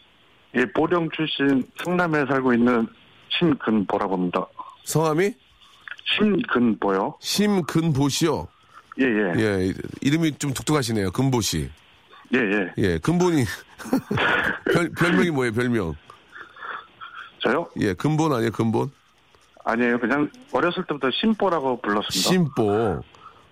예, 0.54 0.64
보령 0.72 1.08
출신 1.10 1.64
성남에 1.82 2.24
살고 2.26 2.54
있는 2.54 2.86
심근보라고 3.30 4.14
합니다. 4.14 4.46
성함이 4.84 5.34
심근보요? 6.16 7.16
심근보시요. 7.20 8.46
예, 9.00 9.04
예. 9.04 9.32
예, 9.38 9.72
이름이 10.00 10.38
좀 10.38 10.54
독특하시네요. 10.54 11.10
근보시. 11.10 11.68
예, 12.34 12.38
예. 12.38 12.72
예, 12.78 12.98
근본이 12.98 13.44
별, 14.72 14.90
별명이 14.90 15.30
뭐예요, 15.30 15.52
별명? 15.52 15.94
저요? 17.40 17.68
예, 17.80 17.92
근본 17.94 18.32
아니에요, 18.32 18.50
근본? 18.52 18.90
아니에요. 19.66 19.98
그냥 19.98 20.30
어렸을 20.52 20.84
때부터 20.86 21.10
심보라고 21.10 21.80
불렀습니다. 21.80 22.28
심보. 22.30 23.02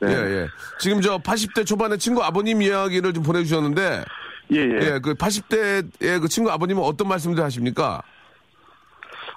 네. 0.01 0.09
예, 0.09 0.13
예. 0.13 0.47
지금 0.79 1.01
저 1.01 1.19
80대 1.19 1.67
초반에 1.67 1.97
친구 1.97 2.23
아버님 2.23 2.63
이야기를 2.63 3.13
좀 3.13 3.23
보내주셨는데, 3.23 4.05
예, 4.53 4.57
예. 4.57 4.79
예, 4.81 4.99
그 5.01 5.15
80대의 5.15 6.21
그 6.21 6.29
친구 6.29 6.51
아버님은 6.51 6.83
어떤 6.83 7.09
말씀들 7.09 7.43
하십니까? 7.43 8.03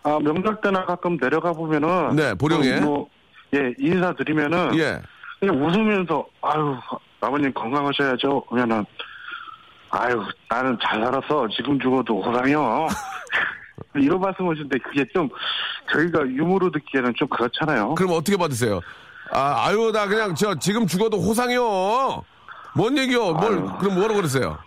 아, 0.04 0.20
명절 0.20 0.62
때나 0.62 0.86
가끔 0.86 1.18
내려가 1.18 1.52
보면은. 1.52 2.16
네, 2.16 2.34
보령에. 2.36 2.80
뭐, 2.80 3.10
예, 3.54 3.74
인사드리면은. 3.78 4.78
예. 4.78 5.02
그냥 5.40 5.64
웃으면서 5.64 6.26
아유 6.42 6.76
아버님 7.22 7.54
건강하셔야죠 7.54 8.42
그러면은 8.46 8.86
아유 9.90 10.24
나는 10.50 10.78
잘 10.84 11.02
살았어 11.04 11.48
지금 11.56 11.80
죽어도 11.80 12.22
호랑이요 12.22 12.88
이런 13.96 14.20
말씀하시는데 14.20 14.78
그게 14.80 15.06
좀 15.14 15.30
저희가 15.92 16.22
유머로 16.28 16.72
듣기에는 16.72 17.14
좀 17.16 17.28
그렇잖아요 17.28 17.96
그럼 17.96 18.12
어떻게 18.14 18.38
받으세요? 18.38 18.82
아, 19.32 19.66
아유, 19.68 19.92
나 19.92 20.08
그냥 20.08 20.34
저 20.36 20.56
지금 20.56 20.88
죽어도 20.88 21.18
호상이요. 21.18 22.24
뭔 22.76 22.98
얘기요? 22.98 23.34
뭘, 23.34 23.54
아유. 23.58 23.72
그럼 23.80 23.96
뭐라고 23.96 24.16
그러세요? 24.16 24.58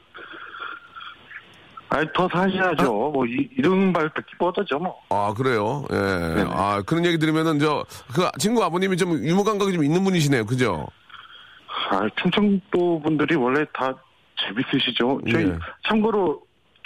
아니 1.92 2.06
더 2.14 2.28
사셔야죠 2.32 2.84
뭐 2.92 3.26
이, 3.26 3.48
이런 3.56 3.90
말 3.92 4.08
듣기 4.14 4.36
뻗어죠 4.38 4.78
뭐 4.78 4.96
아, 5.08 5.34
그래요? 5.34 5.84
예. 5.90 5.96
네네. 5.96 6.50
아, 6.52 6.82
그런 6.86 7.04
얘기 7.04 7.18
들으면은 7.18 7.58
저, 7.58 7.84
그 8.14 8.28
친구 8.38 8.62
아버님이 8.62 8.96
좀 8.96 9.12
유머 9.24 9.42
감각이 9.42 9.72
좀 9.72 9.82
있는 9.82 10.04
분이시네요. 10.04 10.46
그죠? 10.46 10.86
아, 11.90 12.02
충청도 12.22 13.00
분들이 13.02 13.34
원래 13.34 13.64
다 13.72 13.92
재밌으시죠 14.40 15.20
저희 15.32 15.46
예. 15.48 15.58
참고로 15.88 16.40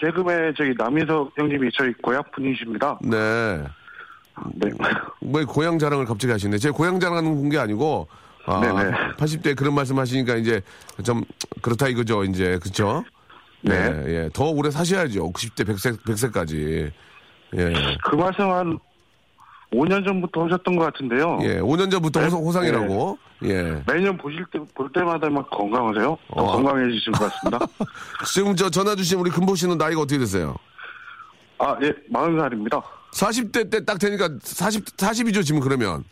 개그맨 0.05 0.55
저기 0.57 0.75
남인석 0.77 1.33
형님이 1.37 1.71
저희 1.77 1.93
고향 1.95 2.23
분이십니다 2.35 2.99
네. 3.03 3.65
네. 4.55 4.71
뭐 5.21 5.45
고향 5.45 5.79
자랑을 5.79 6.05
갑자기 6.05 6.33
하시네. 6.33 6.59
제 6.59 6.71
고향 6.71 6.99
자랑하는 6.99 7.49
게 7.49 7.59
아니고, 7.59 8.09
아, 8.47 8.61
네네. 8.61 8.91
80대 9.17 9.57
그런 9.57 9.75
말씀 9.75 9.97
하시니까 9.97 10.35
이제 10.35 10.61
좀 11.05 11.23
그렇다 11.63 11.87
이거죠. 11.89 12.25
이제, 12.25 12.59
그쵸? 12.61 13.05
네. 13.63 13.75
예, 13.75 14.09
예. 14.09 14.31
더 14.33 14.51
오래 14.51 14.71
사셔야죠. 14.71 15.33
90대 15.33 15.65
100세, 15.65 16.03
100세까지. 16.03 16.91
예. 17.57 17.73
그 18.05 18.17
말씀 18.17 18.51
한 18.51 18.79
5년 19.75 20.05
전부터 20.07 20.45
하셨던 20.45 20.77
것 20.77 20.85
같은데요 20.85 21.39
예. 21.43 21.61
5년 21.61 21.91
전부터 21.91 22.21
네. 22.21 22.27
호상, 22.27 22.41
호상이라고. 22.41 23.19
예. 23.45 23.83
매년 23.87 24.17
보실 24.17 24.45
때, 24.53 24.59
볼 24.75 24.91
때마다 24.93 25.29
막 25.29 25.49
건강하세요? 25.51 26.05
더 26.35 26.43
어. 26.43 26.53
건강해지신 26.53 27.13
것 27.13 27.31
같습니다. 27.31 27.67
지금 28.33 28.55
저 28.57 28.71
전화 28.71 28.95
주신 28.95 29.19
우리 29.19 29.31
금보 29.31 29.55
씨는 29.55 29.77
나이가 29.79 30.01
어떻게 30.01 30.19
되세요? 30.19 30.55
아, 31.59 31.77
예, 31.83 31.93
40살입니다. 32.13 32.83
40대 33.13 33.71
때 33.71 33.85
딱 33.85 33.99
되니까 33.99 34.29
40, 34.41 34.85
40이죠, 34.97 35.45
지금 35.45 35.61
그러면. 35.61 36.05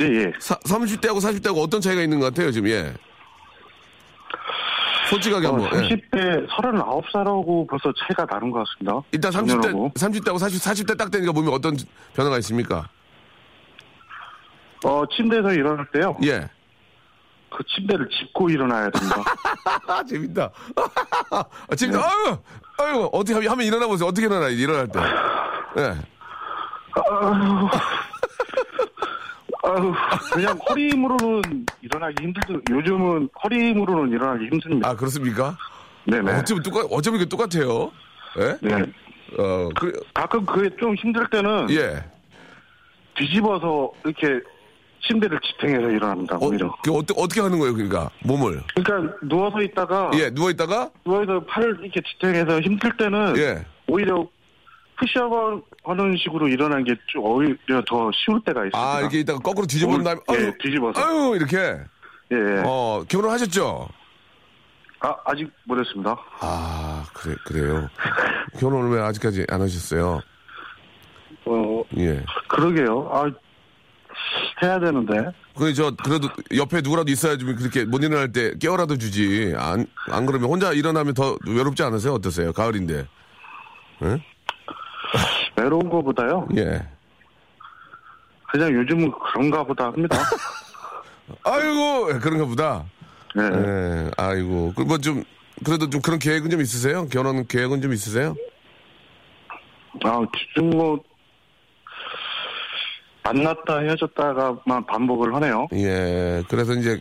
예, 0.00 0.04
예. 0.04 0.32
사, 0.38 0.56
30대하고 0.60 1.18
40대하고 1.18 1.58
어떤 1.62 1.80
차이가 1.80 2.02
있는 2.02 2.20
것 2.20 2.26
같아요, 2.26 2.50
지금, 2.50 2.68
예. 2.68 2.92
솔직하게 5.10 5.46
어, 5.46 5.52
한번. 5.54 5.84
예. 5.84 5.88
30대 5.88 6.48
39살하고 6.48 7.68
벌써 7.68 7.92
차이가 7.98 8.24
나는 8.28 8.50
것 8.50 8.64
같습니다. 8.66 9.00
일단 9.12 9.30
30대, 9.32 9.48
작년하고. 9.48 9.90
30대하고 9.94 10.38
40, 10.38 10.62
40대 10.62 10.96
딱 10.98 11.10
되니까 11.10 11.32
몸에 11.32 11.50
어떤 11.50 11.76
변화가 12.14 12.38
있습니까? 12.38 12.88
어, 14.84 15.04
침대에서 15.16 15.52
일어날 15.52 15.86
때요. 15.92 16.16
예. 16.24 16.48
그 17.50 17.62
침대를 17.74 18.08
짚고 18.10 18.50
일어나야. 18.50 18.90
아, 19.86 20.04
재밌다. 20.04 20.50
아, 21.30 21.74
재밌다. 21.74 22.00
아유, 22.00 22.38
아유, 22.78 23.08
어떻게 23.12 23.34
하면, 23.34 23.50
하면 23.50 23.66
일어나 23.66 23.86
보세요. 23.86 24.08
어떻게 24.08 24.26
일어나요, 24.26 24.50
일어날 24.50 24.88
때. 24.88 25.00
예. 25.78 25.94
아유, 29.62 29.94
그냥 30.32 30.58
허리 30.68 30.90
힘으로는 30.90 31.66
일어나기 31.80 32.22
힘들죠. 32.22 32.60
요즘은 32.70 33.28
허리 33.42 33.70
힘으로는 33.70 34.12
일어나기 34.12 34.44
힘듭니다. 34.46 34.90
아, 34.90 34.94
그렇습니까? 34.94 35.56
네네. 36.06 36.38
어쩌면 36.38 36.62
똑같, 36.62 36.86
어쩌면 36.90 37.20
이게 37.20 37.28
똑같아요. 37.28 37.90
예? 38.38 38.58
네. 38.60 38.82
어, 39.38 39.68
그, 39.80 39.92
가끔 40.12 40.44
그게 40.44 40.68
좀 40.76 40.94
힘들 40.96 41.26
때는 41.30 41.70
예. 41.70 42.04
뒤집어서 43.16 43.92
이렇게 44.04 44.40
침대를 45.06 45.38
지탱해서 45.40 45.90
일어납니다. 45.90 46.36
어, 46.36 46.46
오히려. 46.46 46.74
그 46.82 46.92
어떻게, 46.92 47.20
어떻게 47.20 47.40
하는 47.40 47.58
거예요, 47.58 47.74
그러니까? 47.74 48.10
몸을. 48.24 48.62
그러니까 48.74 49.16
누워서 49.22 49.60
있다가 49.62 50.10
예, 50.14 50.30
누워 50.30 50.50
있다가, 50.50 50.90
누워서 51.04 51.40
팔을 51.44 51.78
이렇게 51.82 52.00
지탱해서 52.00 52.60
힘들 52.60 52.96
때는 52.96 53.36
예. 53.36 53.64
오히려 53.88 54.26
푸시업 54.96 55.32
하는 55.84 56.16
식으로 56.16 56.48
일어나는 56.48 56.84
게 56.84 56.94
좀 57.08 57.24
오히려 57.24 57.82
더 57.86 58.10
쉬울 58.14 58.40
때가 58.44 58.64
있습니다. 58.66 58.78
아, 58.78 59.00
이렇게 59.00 59.20
있다가 59.20 59.38
거꾸로 59.40 59.66
뒤집은 59.66 60.02
다음에, 60.04 60.20
예, 60.30 60.34
아유, 60.36 60.52
뒤집어서. 60.60 61.00
아유, 61.00 61.36
이렇게. 61.36 61.56
예, 62.32 62.36
예. 62.36 62.62
어, 62.64 63.04
결혼하셨죠? 63.08 63.88
아, 65.00 65.14
아직 65.26 65.50
못했습니다. 65.64 66.16
아, 66.40 67.04
그래, 67.12 67.34
그래요. 67.44 67.88
결혼을 68.58 68.96
왜 68.96 69.02
아직까지 69.02 69.44
안 69.50 69.60
하셨어요? 69.60 70.20
어, 71.44 71.82
예. 71.98 72.22
그러게요. 72.48 73.10
아, 73.12 73.24
해야 74.64 74.80
되는데. 74.80 75.30
그, 75.56 75.72
저, 75.74 75.92
그래도 76.02 76.28
옆에 76.56 76.80
누구라도 76.80 77.10
있어야지 77.12 77.44
그렇게 77.44 77.84
못 77.84 78.02
일어날 78.02 78.32
때 78.32 78.56
깨워라도 78.58 78.98
주지. 78.98 79.54
안, 79.56 79.86
안 80.10 80.26
그러면 80.26 80.50
혼자 80.50 80.72
일어나면 80.72 81.14
더 81.14 81.36
외롭지 81.46 81.82
않으세요? 81.82 82.14
어떠세요? 82.14 82.52
가을인데. 82.52 83.06
외로운 85.56 85.88
거보다요. 85.88 86.48
예. 86.56 86.82
그냥 88.50 88.72
요즘은 88.72 89.12
그런가 89.32 89.64
보다 89.64 89.86
합니다. 89.86 90.16
아이고, 91.44 92.18
그런가 92.20 92.44
보다. 92.44 92.84
네. 93.34 93.42
예, 93.44 94.10
아이고. 94.16 94.72
그뭐 94.74 94.98
좀, 94.98 95.24
그래도 95.64 95.88
좀 95.90 96.00
그런 96.00 96.18
계획은 96.18 96.50
좀 96.50 96.60
있으세요? 96.60 97.06
결혼 97.08 97.46
계획은 97.46 97.80
좀 97.82 97.92
있으세요? 97.92 98.34
아, 100.04 100.20
지금 100.54 100.70
뭐, 100.70 101.02
만났다 103.34 103.78
헤어졌다가만 103.80 104.84
반복을 104.86 105.34
하네요. 105.36 105.66
예. 105.72 106.42
그래서 106.48 106.74
이제 106.74 107.00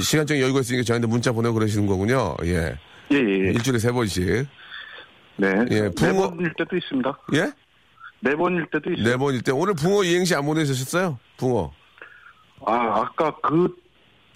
시간적인 0.00 0.40
여유가 0.42 0.60
있으니까 0.60 0.84
저희한테 0.84 1.08
문자 1.08 1.32
보내고 1.32 1.54
그러시는 1.54 1.86
거군요. 1.86 2.36
예. 2.44 2.76
예, 3.10 3.16
예. 3.16 3.20
일주일에 3.52 3.78
세 3.78 3.90
번씩. 3.90 4.46
네. 5.36 5.48
예, 5.70 5.80
네 5.82 5.88
붕어- 5.90 6.30
번일 6.30 6.52
때도 6.56 6.76
있습니다. 6.76 7.18
예? 7.34 7.52
네 8.20 8.36
번일 8.36 8.66
때도 8.72 8.92
있어요. 8.92 9.04
네 9.04 9.16
번일 9.16 9.42
때. 9.42 9.50
오늘 9.50 9.74
붕어 9.74 10.04
이행시 10.04 10.34
안 10.36 10.46
보내주셨어요? 10.46 11.18
붕어. 11.36 11.72
아, 12.64 12.74
아까 13.00 13.34
그 13.42 13.74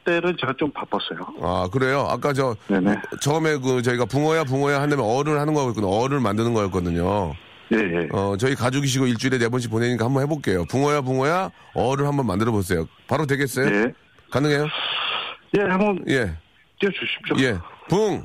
때는 0.04 0.36
제가 0.40 0.54
좀 0.58 0.72
바빴어요. 0.72 1.20
아, 1.42 1.68
그래요? 1.72 2.00
아까 2.10 2.32
저, 2.32 2.56
네네. 2.66 2.96
처음에 3.20 3.58
그 3.58 3.82
저희가 3.82 4.04
붕어야 4.06 4.42
붕어야 4.44 4.80
한다면 4.80 5.04
어를 5.04 5.38
하는 5.38 5.54
거였거든요. 5.54 5.88
어를 5.88 6.18
만드는 6.18 6.52
거였거든요. 6.54 7.34
예, 7.72 7.76
예. 7.78 8.08
어, 8.12 8.36
저희 8.36 8.54
가족이시고 8.54 9.06
일주일에 9.06 9.38
네 9.38 9.48
번씩 9.48 9.70
보내니까 9.70 10.04
한번 10.04 10.22
해볼게요. 10.22 10.64
붕어야 10.66 11.00
붕어야 11.00 11.50
어를 11.74 12.06
한번 12.06 12.26
만들어 12.26 12.52
보세요. 12.52 12.86
바로 13.08 13.26
되겠어요? 13.26 13.66
예. 13.66 13.92
가능해요? 14.30 14.66
예, 15.58 15.62
한번 15.62 16.04
예. 16.08 16.36
띄워주십시오. 16.80 17.36
예. 17.40 17.58
붕. 17.88 18.24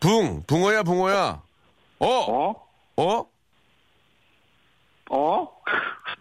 붕. 0.00 0.42
붕어야 0.46 0.82
붕어야. 0.82 1.42
어. 1.98 2.06
어? 2.06 2.54
어? 2.96 3.26
어? 5.10 5.48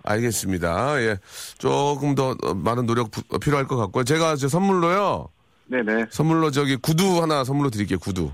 알겠습니다. 0.03 1.01
예. 1.01 1.17
조금 1.57 2.15
더 2.15 2.35
어, 2.43 2.53
많은 2.55 2.85
노력 2.85 3.11
부- 3.11 3.39
필요할 3.39 3.67
것 3.67 3.77
같고요. 3.77 4.03
제가 4.03 4.35
저 4.35 4.47
선물로요. 4.47 5.29
네네. 5.67 6.07
선물로 6.09 6.51
저기 6.51 6.75
구두 6.75 7.21
하나 7.21 7.43
선물로 7.43 7.69
드릴게요. 7.69 7.99
구두. 7.99 8.31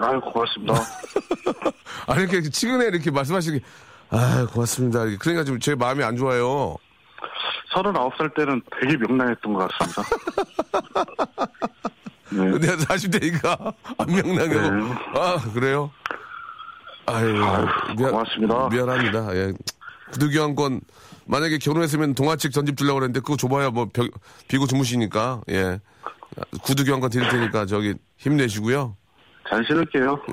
아유, 0.00 0.20
고맙습니다. 0.20 0.74
아 2.06 2.16
이렇게 2.16 2.42
치근에 2.42 2.86
이렇게 2.86 3.10
말씀하시기 3.10 3.60
아 4.10 4.46
고맙습니다. 4.52 5.04
그러니까 5.18 5.44
좀제 5.44 5.74
마음이 5.74 6.02
안 6.02 6.16
좋아요. 6.16 6.76
39살 7.74 8.34
때는 8.34 8.62
되게 8.80 8.96
명랑했던 8.96 9.52
것 9.52 9.68
같습니다. 9.70 10.02
네. 12.32 12.58
내가 12.58 12.76
40대니까 12.76 13.74
안 13.98 14.06
명랑하고 14.06 14.70
네. 14.84 14.94
아 15.16 15.36
그래요? 15.52 15.90
아유 17.06 17.32
미안, 17.96 18.10
고맙습니다. 18.12 18.68
미안합니다. 18.68 19.36
예. 19.36 19.52
구두 20.12 20.30
교환권 20.30 20.80
만약에 21.26 21.58
결혼했으면 21.58 22.14
동아측 22.14 22.52
전집 22.52 22.76
주려고 22.76 22.98
그랬는데 23.00 23.20
그거 23.20 23.36
줘봐야 23.36 23.70
뭐 23.70 23.88
벽- 23.92 24.10
비고 24.48 24.66
주무시니까 24.66 25.42
예 25.50 25.80
구두 26.62 26.84
교환권 26.84 27.10
드릴 27.10 27.28
테니까 27.28 27.66
저기 27.66 27.94
힘내시고요. 28.16 28.96
잘 29.50 29.64
신을게요. 29.66 30.18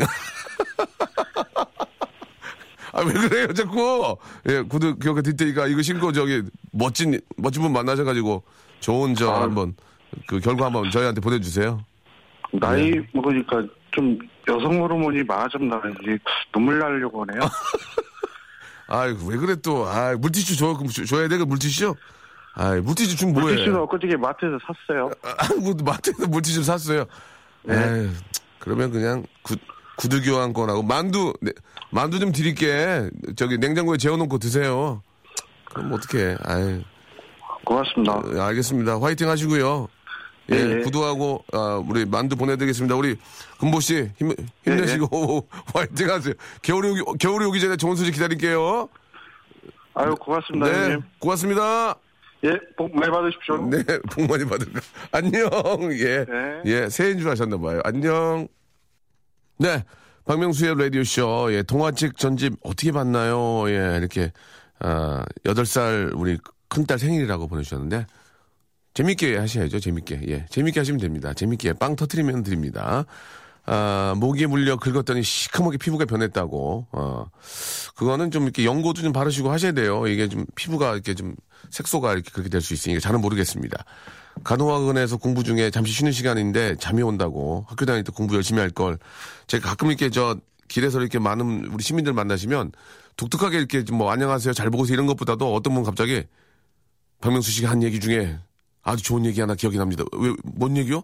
아 2.93 3.01
왜 3.01 3.11
그래요 3.13 3.53
자꾸 3.53 4.17
예 4.47 4.61
구두 4.61 4.95
교환권 4.97 5.23
드릴 5.23 5.35
테니까 5.37 5.67
이거 5.67 5.81
신고 5.81 6.11
저기 6.11 6.41
멋진 6.71 7.19
멋진 7.35 7.61
분 7.61 7.73
만나셔가지고 7.73 8.43
좋은 8.79 9.13
저 9.15 9.29
아. 9.31 9.41
한번 9.43 9.75
그 10.27 10.39
결과 10.39 10.67
한번 10.67 10.89
저희한테 10.89 11.19
보내주세요. 11.21 11.83
나이 12.53 12.91
네. 12.91 13.05
먹으니까 13.13 13.63
좀 13.91 14.17
여성 14.47 14.79
호르몬이 14.81 15.21
많아졌나는지 15.23 16.17
눈물 16.53 16.79
나려고 16.79 17.25
하네요. 17.25 17.41
아이고 18.87 19.27
왜 19.27 19.37
그래 19.37 19.55
또 19.61 19.85
아 19.85 20.15
물티슈 20.17 20.55
줘 20.55 20.73
그럼 20.75 20.87
줘- 20.87 21.03
줘야 21.03 21.27
돼 21.27 21.37
그 21.37 21.43
물티슈 21.43 21.93
아 22.55 22.75
물티슈 22.75 23.17
좀 23.17 23.33
뭐해 23.33 23.49
물티슈는 23.49 23.79
엊그저께 23.81 24.15
마트에서 24.15 24.57
샀어요. 24.65 25.11
아, 25.23 25.53
뭐 25.61 25.75
마트에서 25.83 26.25
물티슈 26.27 26.63
샀어요 26.63 27.05
에이, 27.69 28.09
그러면 28.59 28.91
그냥 28.91 29.23
구, 29.43 29.55
구두 29.97 30.21
교환권하고 30.21 30.83
만두 30.83 31.33
네, 31.41 31.51
만두 31.91 32.19
좀 32.19 32.31
드릴게. 32.31 33.09
저기 33.35 33.57
냉장고에 33.57 33.97
재워놓고 33.97 34.37
드세요. 34.39 35.01
그럼 35.65 35.93
어떡해. 35.93 36.37
아이 36.43 36.83
고맙습니다. 37.65 38.13
어, 38.13 38.41
알겠습니다. 38.41 38.99
화이팅 39.01 39.29
하시고요. 39.29 39.87
예, 40.49 40.63
네. 40.63 40.81
구두하고 40.83 41.43
아, 41.51 41.83
우리 41.87 42.05
만두 42.05 42.35
보내드리겠습니다. 42.37 42.95
우리 42.95 43.17
금보 43.59 43.79
씨 43.81 44.09
힘, 44.17 44.31
힘내시고 44.63 45.47
화이팅 45.73 46.09
하세요. 46.09 46.33
겨울이 46.61 46.89
오기 46.91 47.01
겨울이 47.19 47.45
오기 47.45 47.59
전에 47.59 47.75
좋은 47.75 47.95
소식 47.95 48.13
기다릴게요. 48.13 48.87
아유, 49.93 50.15
고맙습니다, 50.15 50.67
네 50.67 50.83
형님. 50.83 51.03
고맙습니다. 51.19 51.95
예, 52.43 52.57
복 52.77 52.95
많이 52.95 53.11
받으십시오. 53.11 53.57
네, 53.69 53.83
복 54.11 54.27
많이 54.27 54.45
받을까. 54.45 54.79
안녕. 55.11 55.49
예. 55.93 56.25
네. 56.25 56.61
예, 56.65 56.89
새해인 56.89 57.19
줄 57.19 57.29
아셨나 57.29 57.57
봐요. 57.57 57.81
안녕. 57.83 58.47
네. 59.57 59.83
박명수의 60.25 60.77
라디오쇼. 60.77 61.53
예, 61.53 61.63
동화책 61.63 62.17
전집 62.17 62.55
어떻게 62.61 62.91
봤나요? 62.91 63.69
예, 63.69 63.97
이렇게, 63.97 64.31
아, 64.79 65.23
8살 65.45 66.11
우리 66.15 66.37
큰딸 66.67 66.99
생일이라고 66.99 67.47
보내주셨는데, 67.47 68.05
재밌게 68.93 69.37
하셔야죠, 69.37 69.79
재밌게. 69.79 70.21
예, 70.27 70.45
재밌게 70.49 70.79
하시면 70.79 70.99
됩니다. 70.99 71.33
재밌게 71.33 71.73
빵 71.73 71.95
터트리면 71.95 72.43
드립니다. 72.43 73.05
아, 73.65 74.15
모기에 74.17 74.47
물려 74.47 74.75
긁었더니 74.77 75.23
시커멓게 75.23 75.77
피부가 75.77 76.05
변했다고. 76.05 76.87
어, 76.91 77.25
그거는 77.97 78.29
좀 78.29 78.43
이렇게 78.43 78.63
연고도 78.63 79.01
좀 79.01 79.11
바르시고 79.11 79.51
하셔야 79.51 79.71
돼요. 79.71 80.05
이게 80.07 80.27
좀 80.29 80.45
피부가 80.55 80.93
이렇게 80.93 81.15
좀 81.15 81.35
색소가 81.71 82.13
이렇게 82.13 82.29
그렇게 82.31 82.49
될 82.49 82.61
수 82.61 82.73
있으니까 82.73 82.99
잘은 83.01 83.21
모르겠습니다. 83.21 83.83
간호학원에서 84.43 85.17
공부 85.17 85.43
중에 85.43 85.71
잠시 85.71 85.93
쉬는 85.93 86.11
시간인데 86.11 86.75
잠이 86.79 87.01
온다고 87.01 87.65
학교 87.67 87.85
다닐 87.85 88.03
때 88.03 88.11
공부 88.15 88.35
열심히 88.35 88.59
할 88.61 88.69
걸. 88.69 88.99
제가 89.47 89.69
가끔 89.69 89.87
이렇게 89.87 90.11
저 90.11 90.37
길에서 90.67 90.99
이렇게 91.01 91.17
많은 91.17 91.69
우리 91.73 91.83
시민들 91.83 92.13
만나시면 92.13 92.71
독특하게 93.15 93.57
이렇게 93.57 93.83
좀뭐 93.83 94.11
안녕하세요 94.11 94.53
잘 94.53 94.69
보고 94.69 94.83
있어요 94.83 94.93
이런 94.93 95.07
것보다도 95.07 95.55
어떤 95.55 95.73
분 95.73 95.83
갑자기 95.83 96.23
박명수 97.19 97.49
씨가 97.51 97.71
한 97.71 97.81
얘기 97.81 97.99
중에 97.99 98.37
아주 98.83 99.03
좋은 99.03 99.25
얘기 99.25 99.41
하나 99.41 99.55
기억이 99.55 99.77
납니다. 99.77 100.03
왜, 100.13 100.33
뭔 100.43 100.77
얘기요? 100.77 101.01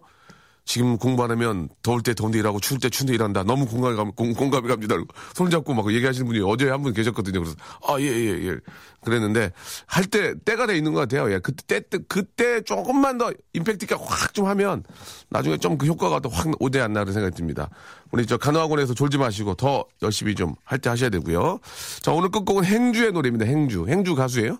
지금 0.66 0.96
공부 0.96 1.22
안 1.22 1.30
하면 1.30 1.68
더울 1.82 2.02
때 2.02 2.14
더운데 2.14 2.38
일하고 2.38 2.58
추울 2.58 2.80
때 2.80 2.88
추운데 2.88 3.14
일한다. 3.14 3.42
너무 3.44 3.66
공감이, 3.66 3.96
감, 3.96 4.12
공, 4.12 4.32
공감이 4.32 4.66
갑니다. 4.66 4.96
손잡고 5.34 5.74
막 5.74 5.92
얘기하시는 5.92 6.26
분이 6.26 6.40
어제 6.40 6.70
한 6.70 6.82
분 6.82 6.92
계셨거든요. 6.94 7.40
그래서, 7.40 7.54
아, 7.86 8.00
예, 8.00 8.04
예, 8.06 8.48
예. 8.48 8.56
그랬는데, 9.04 9.52
할 9.86 10.04
때, 10.06 10.34
때가 10.44 10.66
돼 10.66 10.76
있는 10.76 10.94
것 10.94 11.00
같아요. 11.00 11.30
예. 11.32 11.38
그때, 11.38 11.80
때, 11.80 11.98
그때 12.08 12.62
조금만 12.62 13.18
더 13.18 13.30
임팩트 13.52 13.84
있게 13.84 13.94
확 13.94 14.32
좀 14.32 14.46
하면, 14.46 14.82
나중에 15.28 15.58
좀 15.58 15.76
그 15.76 15.86
효과가 15.86 16.20
더 16.20 16.30
확 16.30 16.50
오대 16.60 16.80
안 16.80 16.94
나는 16.94 17.12
생각이 17.12 17.36
듭니다. 17.36 17.68
우리 18.10 18.26
저 18.26 18.36
간호학원에서 18.38 18.94
졸지 18.94 19.18
마시고 19.18 19.54
더 19.54 19.84
열심히 20.02 20.34
좀 20.34 20.54
할 20.64 20.78
때 20.78 20.88
하셔야 20.88 21.10
되고요. 21.10 21.60
자, 22.00 22.12
오늘 22.12 22.30
끝곡은 22.30 22.64
행주의 22.64 23.12
노래입니다. 23.12 23.44
행주. 23.44 23.86
행주 23.88 24.14
가수예요? 24.14 24.58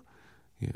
예, 0.65 0.71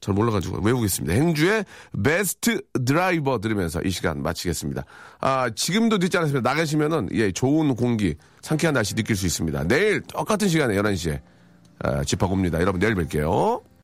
잘 0.00 0.14
몰라가지고 0.14 0.60
외우겠습니다. 0.60 1.14
행주의 1.14 1.64
베스트 2.02 2.60
드라이버 2.84 3.40
들으면서 3.40 3.80
이 3.82 3.90
시간 3.90 4.22
마치겠습니다. 4.22 4.84
아, 5.20 5.50
지금도 5.54 5.98
늦지 5.98 6.16
않았습니다. 6.16 6.48
나가시면은, 6.48 7.08
예, 7.12 7.32
좋은 7.32 7.74
공기, 7.74 8.14
상쾌한 8.42 8.74
날씨 8.74 8.94
느낄 8.94 9.16
수 9.16 9.26
있습니다. 9.26 9.64
내일 9.64 10.00
똑같은 10.02 10.48
시간에 10.48 10.74
11시에, 10.74 11.20
아, 11.80 12.04
집합 12.04 12.30
옵니다. 12.30 12.60
여러분 12.60 12.80
내일 12.80 12.94
뵐게요. 12.94 13.69